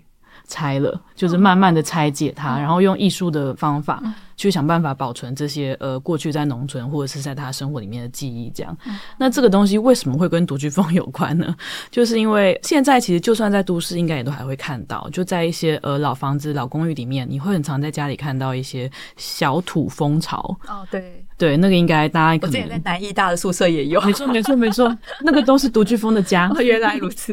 [0.48, 4.02] 拆了，就是慢慢的拆解它，然后用艺术的方法
[4.36, 8.50] 去想办法保存这些呃过去在农村或者是在他生活里面的记忆。
[8.54, 8.76] 这样，
[9.18, 11.54] 那这个东西为什么会跟独居风有关呢？
[11.92, 20.38] 就是因为现在其实就算在都市，应该也都还会看到，就在一些呃老房子、老公寓里面，你会很常在家里看到一些小土蜂巢。
[20.66, 21.24] 哦，对。
[21.38, 26.50] 对，那个应该大家可能我之前在南医大的宿舍也有，没错没错没错， 那个都是独居风的家。
[26.58, 27.32] 原来如此。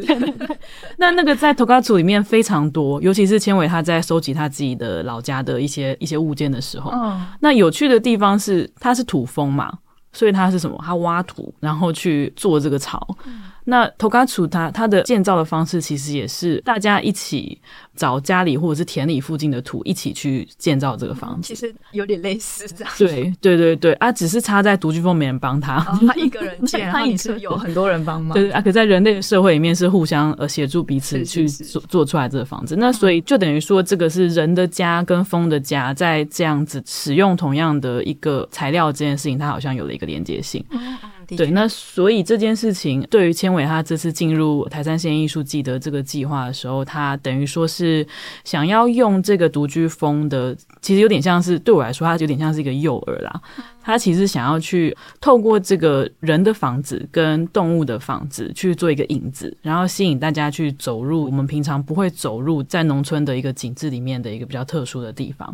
[0.97, 9.71] 那那个在投稿组里面非常多，尤其是千伟他在收集他自己的老家的一些一些物件的时候，嗯，那有趣的地方是，它是土风嘛，
[10.13, 10.79] 所以它是什么？
[10.85, 13.05] 它挖土，然后去做这个巢。
[13.25, 17.59] 嗯那土埆厝它它的建造的方式其实也是大家一起
[17.95, 22.93] 找家里或者是田里附近的土一起去建造这个房子，其实有点类似这样。
[22.97, 28.33] 对对对对啊，只是差在独居蜂没人帮他，哦，他一个人建， 他也是有很多人帮忙。
[28.33, 32.75] 对啊，可在人类的社会里面是互相呃协助彼此去做做出来这个房子。
[32.75, 40.63] 那所以就等于说，这个是人的家跟风的家在这样子使用同样的一个材料这件事情，它好像有了一个连接性。
[40.69, 40.95] 嗯
[41.35, 48.05] 对，那所以这件事情对于千伟他这次进入台山县艺术季的这个计划的时候，他等于说是
[48.43, 53.41] 想要用这个独居风的，其实有点像是对我来说，它有点像是一个诱饵啦。
[53.81, 65.53] 他其实想要去透过这个人的房子跟动物的房子去做一个引子，然后吸引大家去走入我们平常不会走入在农村的一个景致里面的一个比较特殊的地方。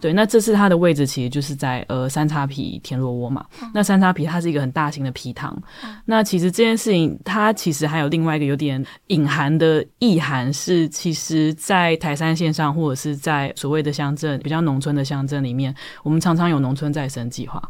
[0.00, 3.44] 对，那这次它的位置其实就是在呃三叉皮田螺窝嘛。
[3.72, 5.56] 那三叉皮它是一个很大型的皮塘。
[6.04, 17.62] 那其实这件事情它其实还有另外一个有点隐含的意涵，是其实，在台山线上或者是在所谓的乡镇比较农村的乡镇里面，我们常常有农村再生计划。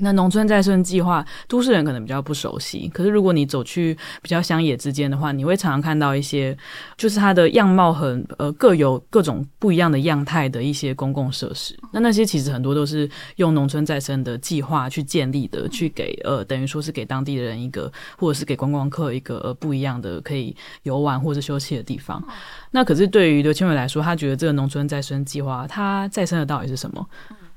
[0.00, 2.88] 那农村再生计划，都市人可能比较不熟悉。
[2.94, 6.56] 可是如果你走去比较乡野之间的话，你会常常看到一些，
[6.96, 11.78] 就是它的样貌很呃各有各种不一样的样态的一些公共设施。
[11.92, 22.22] 那那些其实很多都是用农村再生的计划去建立的，去给呃等于说是给当地的人一个，或者是给观光客一个呃不一样的可以游玩或者休息的地方。
[22.70, 27.06] 那可是对于刘千伟来说，他觉得这个农村再生计划，它再生的到底是什么？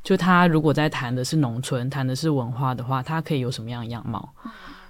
[0.04, 4.30] 就他如果在谈的是农村，谈的是文化的话，他可以有什么样的样貌？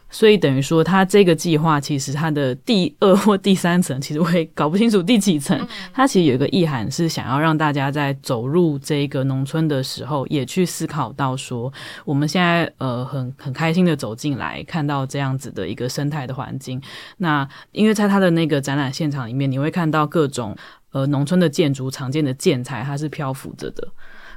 [0.10, 5.60] 所以等于说，他这个计划其实他的第二或第三层，其实我也搞不清楚第几层。
[5.92, 11.74] 他其实有一个意涵是想要让大家在走入这个农村的时候，也去思考到说，
[12.06, 16.80] 我们现在呃很很开心的走进来，看到这样子的一个生态的环境。
[17.18, 20.56] 那因为在他的那个展览现场里面，你会看到各种
[20.92, 23.88] 呃农村的建筑常见的建材，它是漂浮着的。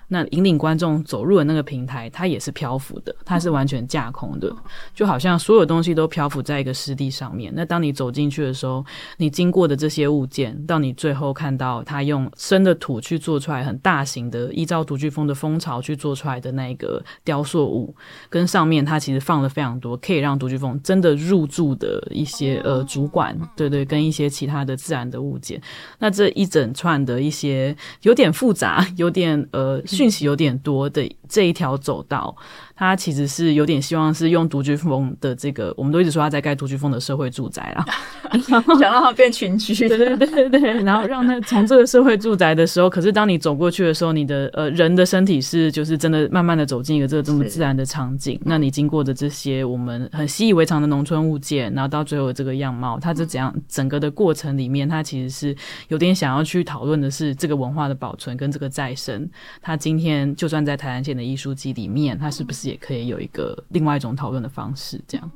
[0.09, 4.55] 那引领观众走入的那个平台，它也是漂浮的，它是完全架空的，
[4.95, 7.53] 就好像所有东西都漂浮在一个湿地上面。
[7.57, 8.85] 那当你走进去的时候，
[9.17, 17.93] 你经过的这些物件，到你最后看到它用生的土去做出来很大型的，依照独居蜂的蜂巢去做出来的那个雕塑物，
[18.31, 25.61] 跟上面它其实放了非常多可以让独居蜂真的入住的一些呃主管，对对，跟一些其他的自然的物件。
[25.99, 29.83] 那这一整串的一些有点复杂，有点呃。
[29.97, 32.35] 讯息有点多的这一条走道。
[32.79, 37.87] 他其实是有点希望是用独居风的这个，我们都一直说他在盖独居风的社会住宅啦，
[38.39, 55.57] 想让它变群居， 对对对对对，然后让那从这个社会住宅的时候，可是当你走过去的时候，你的呃人的身体是就是真的慢慢的走进一个这个这么自然的场景，那你经过的这些我们很习以为常的农村物件，然后到最后的这个样貌，它是怎样整个的过程里面，它其实是
[55.89, 59.27] 有点想要去讨论的是这个文化的保存跟这个再生。
[59.63, 62.69] 他今天就算在台南的艺术季里面，它是不是？
[62.69, 65.31] 也可以有一个另外一种讨论的方式，这样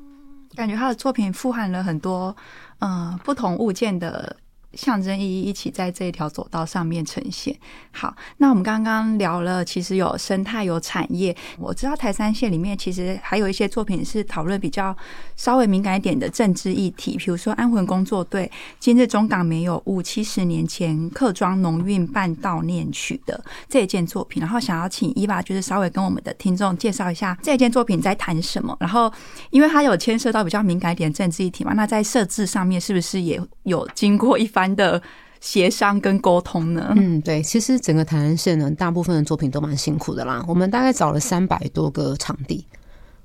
[0.55, 2.37] 感觉他的作品富含了很多
[2.81, 4.37] 嗯、不同物件的。
[4.75, 7.57] 象征意义一起在这一条走道上面呈现。
[7.93, 11.37] 好，那我们刚刚聊了，其实有生态有产业。
[11.59, 14.97] 我知道台三线里面其实还有一些作品是讨论比较
[15.37, 28.77] 稍微敏感一点的政治议题，比如说安魂工作队今日中港没有雾七十年前客庄农运办悼念曲的这一件作品，然后想要请伊娃就是稍微跟我们的听众介绍一下这件作品在谈什么。
[28.81, 29.13] 然后
[29.51, 35.01] 因为它有牵涉到比较敏感一点政治议题嘛，那在设置上面是不是也有经过一番般的
[35.41, 36.93] 协商跟沟通呢？
[36.97, 40.45] 嗯，对，其实整个台南县呢，大部分的作品都蛮辛苦的啦。
[40.47, 42.67] 我们大概找了三百多个场地。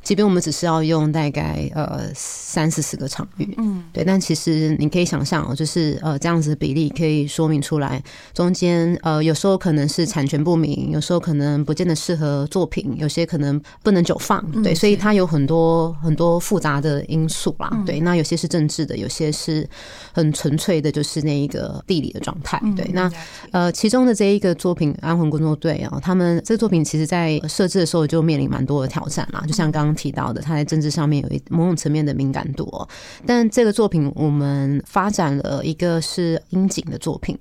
[0.06, 8.02] 即便我们只是要用大概呃三四十个场域，嗯，对，但其实你可以想象哦，就是呃这样子的比例可以说明出来，
[8.32, 19.68] 中间呃有时候可能是产权不明，有时候可能不见得适合作品，有些可能不能久放，对，所以它有很多很多复杂的因素啦，对，那有些是政治的，有些是
[20.14, 23.12] 很纯粹的，就是那一个地理的状态，对，那
[23.50, 29.95] 呃其中的这一个作品《安魂工作队》啊，他们这个作品其实在设置的时候就面临蛮多的挑战啦，就像刚刚。
[29.96, 32.88] 提到的，他在政治上面有一某种层面的敏感度哦。
[33.26, 37.38] 但这个作品我们发展了一个是樱井的作品。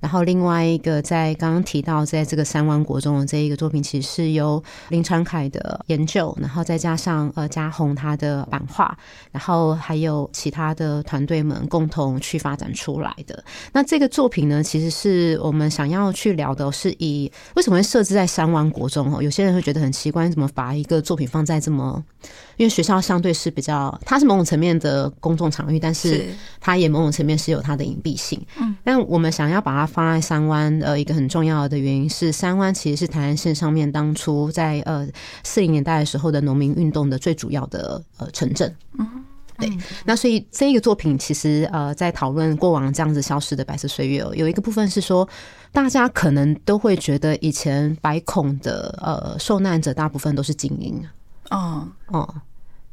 [0.00, 8.96] 然后另外一个在刚刚提到，在这个三湾国中的这一个作品，其实是由林传凯的研究，然后再加上呃嘉宏他的版画，
[9.32, 13.42] 然后还有其他的团队们共同去发展出来的。
[13.72, 19.22] 那这个作品呢，其实是我们想要去聊的，是以为什么会设置在三湾国中哦？
[19.22, 22.04] 有些人会觉得很奇怪，怎么把一个作品放在这么？
[22.56, 26.26] 因为学校相对是比较，它是某种层面的公众场域，但是
[26.60, 28.40] 它也某种层面是有它的隐蔽性。
[28.58, 29.85] 嗯，但我们想要把它。
[29.86, 35.06] 放在三湾，呃，一个很重要的原因是，三湾其实是台南县上面当初在呃
[35.44, 38.74] 四零年代的时候的农民运动的最主要的呃城镇。
[38.98, 39.24] 嗯，
[39.58, 39.70] 对。
[40.04, 45.28] 那所以这一个作品其实呃在讨论过往这样子消失的白色岁月，有一个部分是说，
[45.72, 51.02] 大家可能都会觉得以前白孔的呃受难者大部分都是精英。
[51.50, 52.34] 哦哦。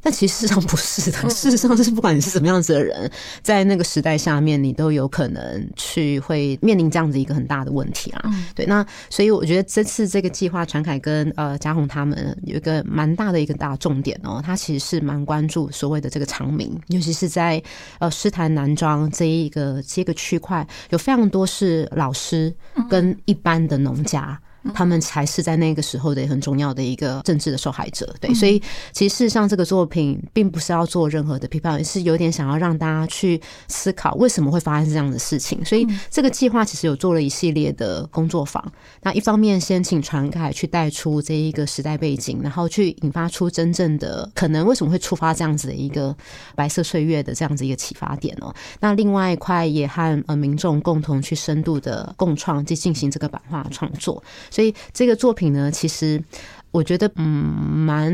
[0.04, 3.10] 但其实事实上不是的，事实上就是不管你是什么样子的人，
[3.42, 8.22] 在那个时代下面，你都有可能去会面临这样子一个很大的问题啊。
[8.54, 17.62] 对，那所以我觉得这次这个计划，传凯跟呃嘉宏他们有一个蛮大的一个大重点哦，他其实是蛮关注所谓的这个长民，尤其是在
[17.98, 22.54] 呃诗坛南庄这一个这个区块，有非常多是老师
[22.90, 24.38] 跟一般的农家。
[24.72, 28.62] 他们才是在那个时候的很重要的一个政治的受害者，对，所以
[28.92, 35.62] 其实事实上这个作品并不是要做任何的批判，是有点想要让大家去思考为什么会发生这样的事情。
[35.64, 46.16] 所以这个计划其实有做了一系列的工作坊，那一方面先请传凯去带出这一个时代背景，然后去引发出真正的可能为什么会触发这样子的一个
[46.54, 48.54] 白色岁月的这样子一个启发点哦。
[48.80, 54.22] 那另外一块也和呃民众共同去深度的共创，去进行这个版画创作。
[54.54, 56.22] 所以这个作品呢，其实
[56.70, 58.12] 我觉得嗯，蛮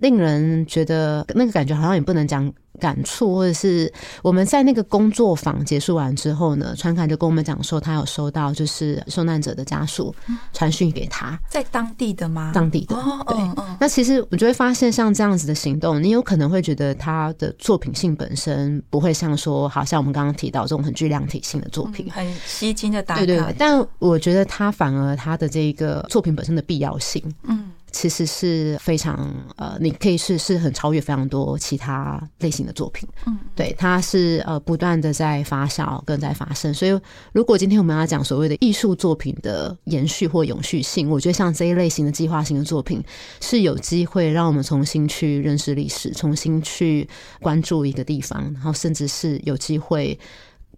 [0.00, 10.12] 令人觉得那个感觉好像也不能讲感触，或者是我们在那个工作坊结束完之后呢，川凯就跟我们讲说，他有收到就是受难者的家属
[10.52, 12.50] 传讯给他，在当地的吗？
[12.52, 13.36] 当地的，哦、对。
[13.78, 23.20] 那其实我就会发现，像这样子的行动，你有可能会觉得他的作品性本身不会像说，好像我们刚刚提到这种很具量体性的作品，嗯、很吸睛的打卡。
[23.20, 23.54] 对对对。
[23.58, 27.70] 但我觉得他反而他的这个作品本身的必要性，嗯。
[27.92, 36.72] 其实是非常呃，你可以是是很超越非常多其他类型的作品，嗯，对，它是呃不断的在发酵跟在发生。
[36.72, 37.00] 所以，
[37.32, 43.02] 如果今天我们要讲所谓的艺术作品的延续或永续性，我觉得像这一类型的计划性的作品
[43.40, 47.08] 是有机会让我们重新去认识历史，重新去
[47.40, 50.18] 关注一个地方，然后甚至是有机会。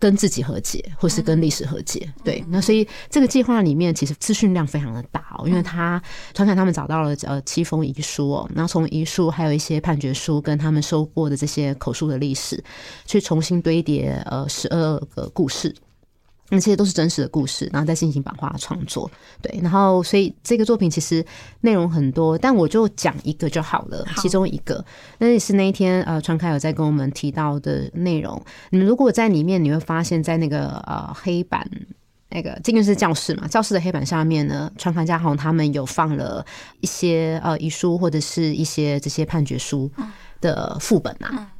[0.02, 2.44] 跟自己和解，或是跟历史和解，嗯、对。
[2.48, 6.02] 那所以这个计划里面其实资讯量非常的大哦，因为他
[6.34, 12.60] 传凯他们找到了呃七封遗书哦，然后从遗书还有一些判决书跟他们收过的这些口述的历史，
[13.06, 15.72] 去重新堆叠呃十二个故事。
[16.54, 21.24] 那这些都是真实的故事，然后再进行版画创作，对，然后所以这个作品其实
[21.62, 24.84] 内容很多，但我就讲一个就好了，其中一个，
[25.16, 28.38] 那也是那一天呃，川开有在跟我们提到的内容。
[28.68, 31.66] 你们如果在里面，你会发现在那个呃黑板
[32.28, 36.44] 那个，这个是教室嘛，教室的黑板下面呢，传凯家宏他们有放了
[36.82, 39.90] 一些呃遗书或者是一些这些判决书
[40.42, 41.50] 的副本啊，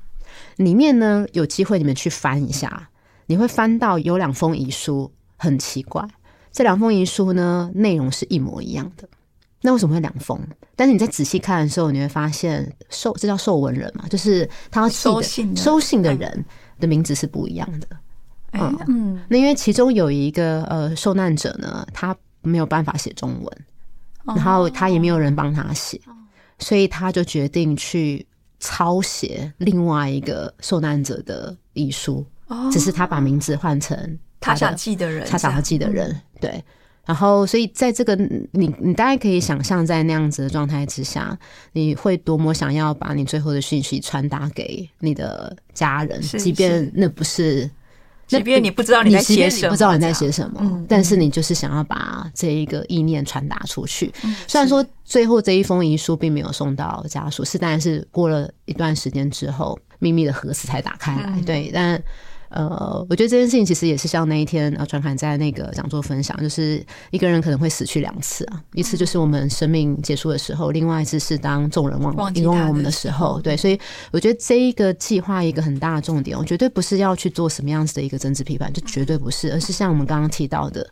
[0.56, 2.90] 里面呢有机会你们去翻一下。
[3.32, 6.06] 你会翻到有两封遗书，很奇怪，
[6.52, 9.08] 这两封遗书呢，内容是一模一样的。
[9.62, 10.38] 那为什么会两封？
[10.76, 16.44] 但是你在仔细看的时候，你会发现受这叫受文人嘛，就是他要收信收信的人
[16.78, 17.88] 的名字是不一样的。
[18.52, 23.58] 嗯嗯，那因为其中有一个呃受难者呢，他没有办法写中文，
[24.26, 25.98] 然后他也没有人帮他写，
[26.58, 28.26] 所以他就决定去
[28.60, 32.26] 抄写另外一个受难者的遗书。
[32.70, 33.96] 只是他把名字换成
[34.40, 36.62] 他，他想记的人，他想要记的人，对。
[37.04, 38.14] 然后，所以在这个
[38.52, 41.36] 你你大概可以想象，在那样子的状态之下，
[41.72, 47.68] 你会多么想要把你最后的讯息传达给你的家人，即便那不是，
[48.28, 54.14] 即便你不知道你在写什么，不知道你在写什么，但是你就是想要把这一个意念传达出去。
[54.46, 62.00] 虽然说最后这一封遗书并没有送到家属，是当然是过了一段时间之后，秘密的盒子才打开来，对，但。
[62.52, 73.40] 呃，我觉得这件事情其实也是像那一天呃，传凯在那个讲座分享，就是一个人可能会死去两次啊，一次就是我们生命结束的时候，另外一次是当众人忘忘记我们的时候。
[73.40, 73.78] 对，所以
[74.10, 80.88] 我觉得这一个计划一个很大的重点，我绝对不是要去做什么样子的一个政治批判，就绝对不是，而是像我们刚刚提到的。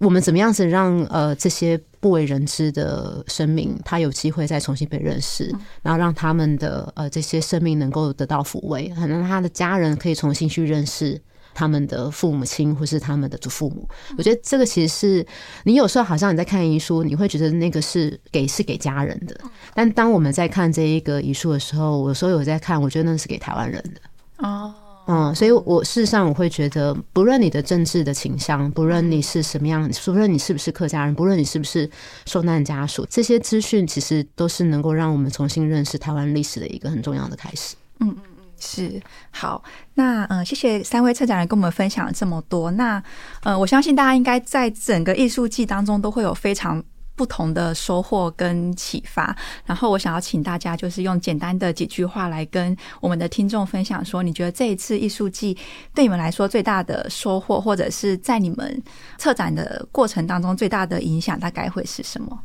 [0.00, 11.20] 我们怎么样子让呃这些不为人知的生命，他有机会再重新被认识，然后让他们的呃这些生命能够得到抚慰，可能他的家人可以重新去认识
[11.52, 13.86] 他们的父母亲或是他们的祖父母。
[14.16, 15.26] 我觉得这个其实是
[15.64, 19.38] 你有时候好像你在看遗书，你会觉得那个是给是给家人的，
[19.74, 24.00] 但当我们在看这一个遗书的时候，我有时候有在看，我觉得那是给台湾人的。
[24.48, 24.74] 哦。
[25.06, 31.90] 嗯，所以，我事实上我会觉得，不论你的政治的倾向，不论你是什么样，不论你是不是客家人，不论你是不是
[32.26, 37.74] 受难家属，这些资讯其实都是能够让我们重新认识台湾历史的一个很重要的开始。
[37.98, 39.64] 嗯嗯嗯，是好。
[39.94, 42.70] 那嗯、呃，谢谢三位策展人跟我们分享了这么多。
[42.70, 43.02] 那
[43.42, 46.82] 呃，我相信大家应该在整个艺术季当中都会有非常。
[47.20, 55.54] 不同的收获跟启发，然后我想要请大家就是用简单的几句话来跟我们的听众分享，说你觉得这一次艺术季
[55.94, 58.82] 对你们来说最大的收获，或者是在你们
[59.18, 62.40] 策展的过程当中最大的影响，大概会是什么？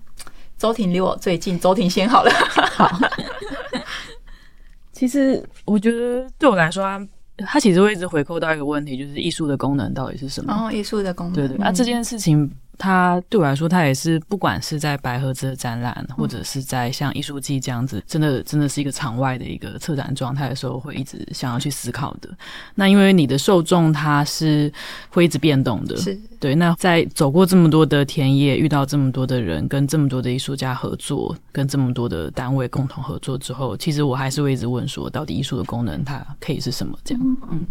[0.57, 2.32] 周婷离我最近，周婷先好了。
[2.73, 2.99] 好，
[4.91, 6.99] 其实我觉得对我来说啊，
[7.38, 10.53] 它其实会一直回扣到一个问题，就是艺术的功能到底是什么？
[10.53, 12.51] 哦，艺术的功能，对对，那、嗯啊、这件事情。
[12.78, 22.30] 它对我来说，它也是不管是在白盒子的展览，或者是在像艺术季这样子，真的真的是一个场外的一个策展状态的时候，会一直想要去思考的。
[22.76, 24.71] 那因为你的受众它是
[25.09, 26.55] 会一直变动的，是对。
[26.55, 36.97] 那在走过这么多的田野，遇到这么多的人，跟这么多的艺术家合作，跟这么多的单位共同合作之后，其实我还是会一直问说，到底艺术的功能它可以是什么？
[37.03, 37.65] 这样，嗯。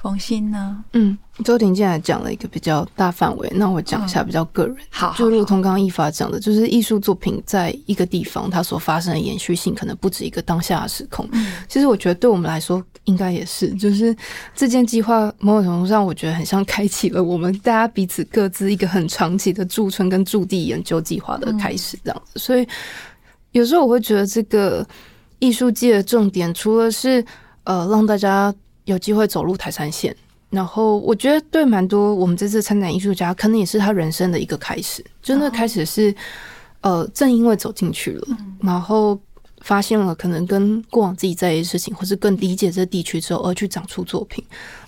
[0.00, 0.84] 冯鑫呢？
[0.92, 4.74] 嗯，周婷进来讲了一个比较大范围，那我讲一下比较个人。
[4.74, 11.28] 嗯、好，好，就如同刚刚一发讲的，就是艺术作品在一个地方它所发生的延续性，可能不止一个当下的时空。
[11.32, 14.16] 嗯、其实我觉得对我们来说，应该也是，就是
[14.54, 22.32] 这件计划某种程度上，我觉得很像开启了我们大家彼此各自一个很长期的驻村跟驻地研究计划的开始，这样子。
[22.34, 22.66] 嗯、所以
[23.50, 24.86] 有时候我会觉得，这个
[25.40, 27.24] 艺术界的重点，除了是
[27.64, 28.54] 呃让大家
[28.88, 30.14] 有机会走入台山县。
[30.50, 35.04] 然后我觉得对蛮多我们这次参展艺术家，可能也是他人生的一个开始。
[35.22, 36.14] 就那开始是，
[36.80, 38.26] 呃，正因为走进去了，
[38.62, 39.20] 然后
[39.60, 44.42] 发现了可能跟过往自己在意的事情，或是更理解这地区之后，而去长出作品，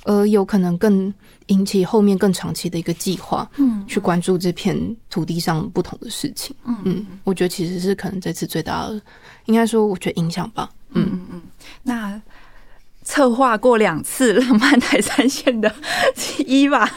[0.05, 1.13] 而有可能更
[1.49, 6.57] 引起后面更长期的一个计划，嗯，去关注这片土地上不同的事情。
[6.65, 8.99] 嗯，我觉得其实是可能这次最大的，
[9.45, 10.71] 应该说我觉得影响吧。
[10.93, 11.43] 嗯嗯嗯，
[11.83, 12.23] 那。
[13.11, 15.71] 策划过两次 浪漫台三线的
[16.47, 16.89] 一吧，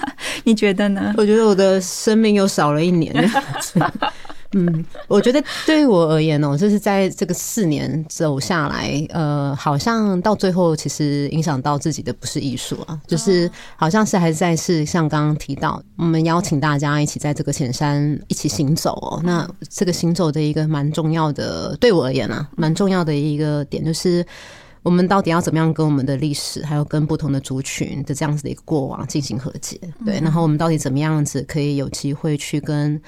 [0.44, 1.12] 你觉得呢？
[1.18, 3.12] 我觉得我的生命又少了一年。
[4.56, 19.20] 嗯，我觉得对于我而言哦，就是在这个四年走下来，呃，好像到最后其实影响到自己的不是艺术啊，就是好像是还是在是像刚刚提到，我们邀请大家一起在这个浅山一起行走哦。
[19.24, 24.24] 那这个行走的一个蛮重要的，对我而言啊，蛮重要的一个点就是。
[24.84, 29.80] 我们到底要怎么样跟我们的历史，还有跟不同的族群的这样子的一个过往进行和解？
[30.06, 33.02] 对，然后我们到底怎么样子可以有机会去跟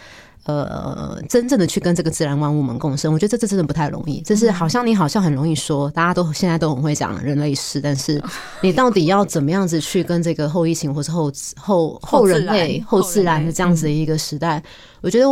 [0.45, 3.11] 呃真正的去跟这个自然万物们共生？
[3.11, 4.21] 我觉得这这真的不太容易。
[4.21, 8.23] 就是好像你好像很容易说，大家都现在都很会讲人类史，但是
[8.61, 14.63] 你到底要怎么样子去跟这个后疫情或是后后后人类后自然的这样子的一个时代？
[15.01, 15.25] 我觉得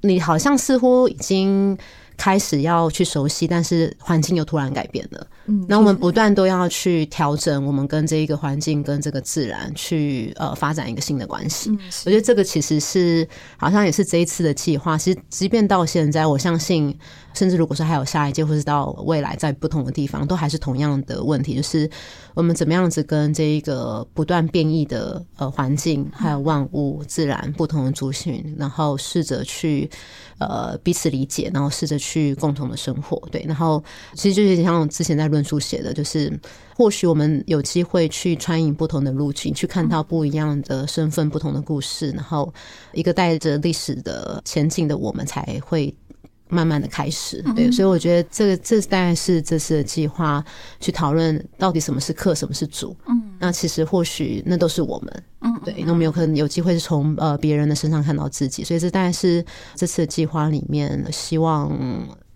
[0.00, 1.76] 你好像似乎已经。
[2.20, 5.26] 开始要去熟悉，但是环境又突然改变了。
[5.46, 11.70] 嗯，那我们不断都要去调整，我们跟这一个环境、跟这个自然去呃发展一个新的关系。
[12.04, 14.98] 我觉得这个其实是好像也是这一次的计划。
[14.98, 16.94] 其实，即便到现在，我相信。
[17.32, 21.88] 甚至如果说还有下一届，或是到未来，在不同的地方，都还是同样的问题，就是
[22.34, 29.88] 我们怎么样子跟这一个不断变异的呃环境，还有万物自然不同的族群，然后试着去
[30.38, 33.20] 呃彼此理解，然后试着去共同的生活。
[33.30, 33.82] 对，然后
[34.14, 36.32] 其实就是像我之前在论述写的，就是
[36.76, 42.52] 或许我们有机会去穿越不同的路径，去看到不一样的身份、不同的故事，然后
[42.92, 45.94] 一个带着历史的前进的我们才会。
[46.50, 50.44] 慢慢的开始，对，所以我觉得这个这大概是这次的计划，
[50.80, 52.94] 去讨论到底什么是客，什么是主。
[53.06, 59.44] 嗯，那其实或许那都是我们，嗯，对，那我们有可能有机会是从呃别人的身上看到自己，所以这大概是
[59.74, 61.70] 这次的计划里面希望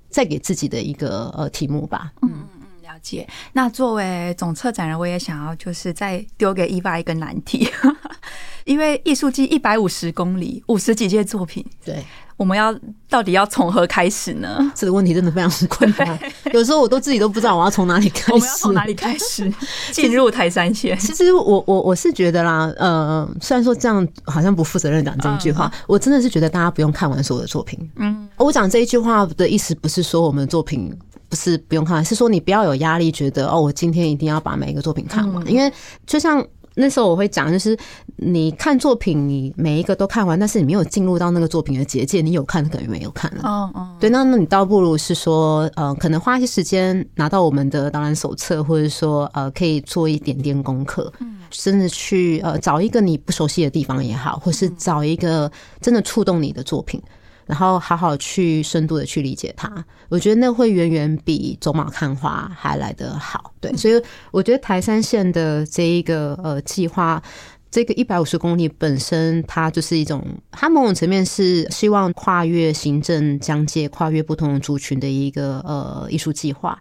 [0.08, 2.12] 再给自己的一个呃题目吧。
[2.22, 3.28] 嗯嗯嗯，了解。
[3.52, 7.68] 那作为总策展人，我也想要就是再丢给伊娃一个难题，
[8.64, 12.04] 因为艺术季一百五十公里，五十几件作品，对。
[12.37, 12.74] 我们要
[13.09, 14.59] 到底要从何开始呢？
[14.74, 16.18] 这个问题真的非常困难，
[16.53, 18.32] 有时候我都自己都不知道我要从哪里开始。
[18.32, 19.53] 我们要从哪里开始
[19.93, 20.99] 进入台山线？
[20.99, 27.78] 其实我我我是觉得啦，呃，虽然说这样好像不负责任讲这一句话，我真的是觉得大家不用看完所有的作品。
[27.97, 30.93] 嗯，我讲这一句话的意思不是说我们的作品
[31.28, 35.72] 不是不用看完，是说你不要有压力，觉得哦，我今天一定要把每一个作品看完，因为
[36.05, 36.45] 就像。
[36.74, 37.76] 那时候我会讲，就是
[38.16, 43.42] 你看作品，你每一个都看完，但是你没有进入到那个作品的结界，你有看可能没有看了。
[43.44, 55.50] 哦哦，对，那那你倒不如是说，呃，可能花一些时间拿到我们的导览手册，或者说呃，可以做一点点功课，嗯，甚至去呃找一个你不熟悉的地方也好，或是找一个
[55.80, 57.00] 真的触动你的作品。
[57.47, 59.70] 然后好好去深度的去理解它，
[60.09, 63.53] 我觉得那会远远比走马看花还来得好。
[63.61, 67.22] 对，所以我觉得台三线的这一个呃计划，
[67.70, 76.78] 这个一百五十公里本身，它就是一种，它某种层面是希望跨越行政疆界、跨越不同族群的一个呃艺术计划，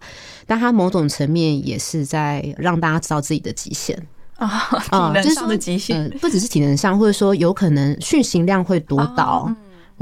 [0.48, 3.98] 但它某种层面也是在让大家知道自己的极限
[4.38, 4.50] 啊，
[4.90, 9.54] 体能上的极限，不只是体能上，或者说有可能讯息量会多到。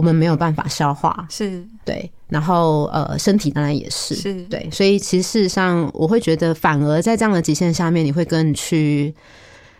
[0.02, 1.64] 我们没有办法消化，是。
[1.86, 4.41] 对，然后呃，身体当然也是，是。
[4.45, 9.14] 对，所以其实事实上，我会觉得，反而在这样的极限下面，你会更去，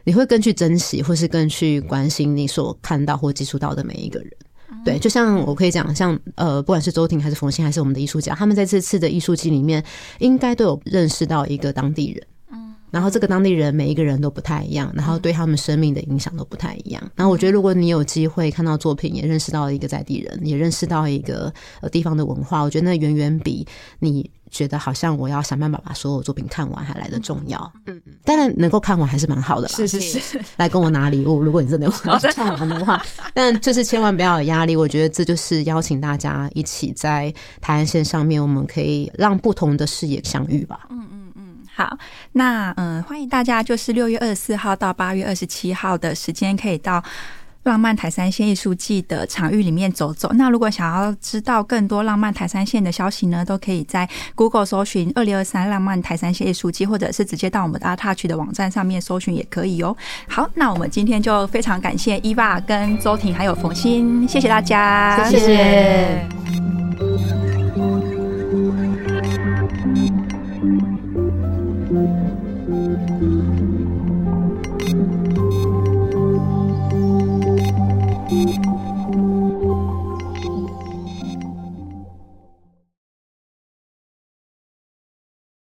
[0.04, 4.32] 你会更去珍惜，或是更去关心你所看到或接触到的每一个人。
[4.86, 9.84] 对，就像我可以讲，像呃，不管是周婷还是冯鑫，还是我们的艺术家，他们在这次的艺术季里面，
[10.20, 12.24] 应该都有认识到一个当地人。
[12.92, 17.02] 然后这个当地人每一个人都不太一样，然后对他们生命的影响都不太一样。
[17.16, 23.66] 然后我觉得，如果你有机会看到作品，也认识到一个在地人，也认识到一个呃地方的文化，我觉得那远远比
[24.00, 27.72] 你觉得好像我要想办法把所有作品看完还来得重要。
[27.86, 29.74] 嗯嗯，当然能够看完还是蛮好的啦。
[29.76, 31.92] 是是是，来跟我拿礼物，如果你真的有
[32.34, 33.02] 看完的话，
[33.34, 34.76] 但就是千万不要有压力。
[34.76, 40.88] 我觉得这就是邀请大家一起在台湾线上面，我们可以让不同的视野相遇吧。
[40.90, 41.21] 嗯嗯。
[41.74, 41.98] 好，
[42.34, 47.02] 那嗯，欢迎大家，就是六月二十四号到八月二十七号的时间，可以到
[47.64, 50.30] 浪漫台三线艺术季的场域里面走走。
[50.34, 59.96] 那如果想要知道更多浪漫台三线的消息呢，都可以在 Google 搜寻二零二三浪漫台三线艺术季，或者是直接到我们的 ARTouch 的网站上面搜寻也可以哦。
[60.28, 66.28] 好，那我们今天就非常感谢伊爸跟周婷还有冯鑫，谢谢大家，谢谢。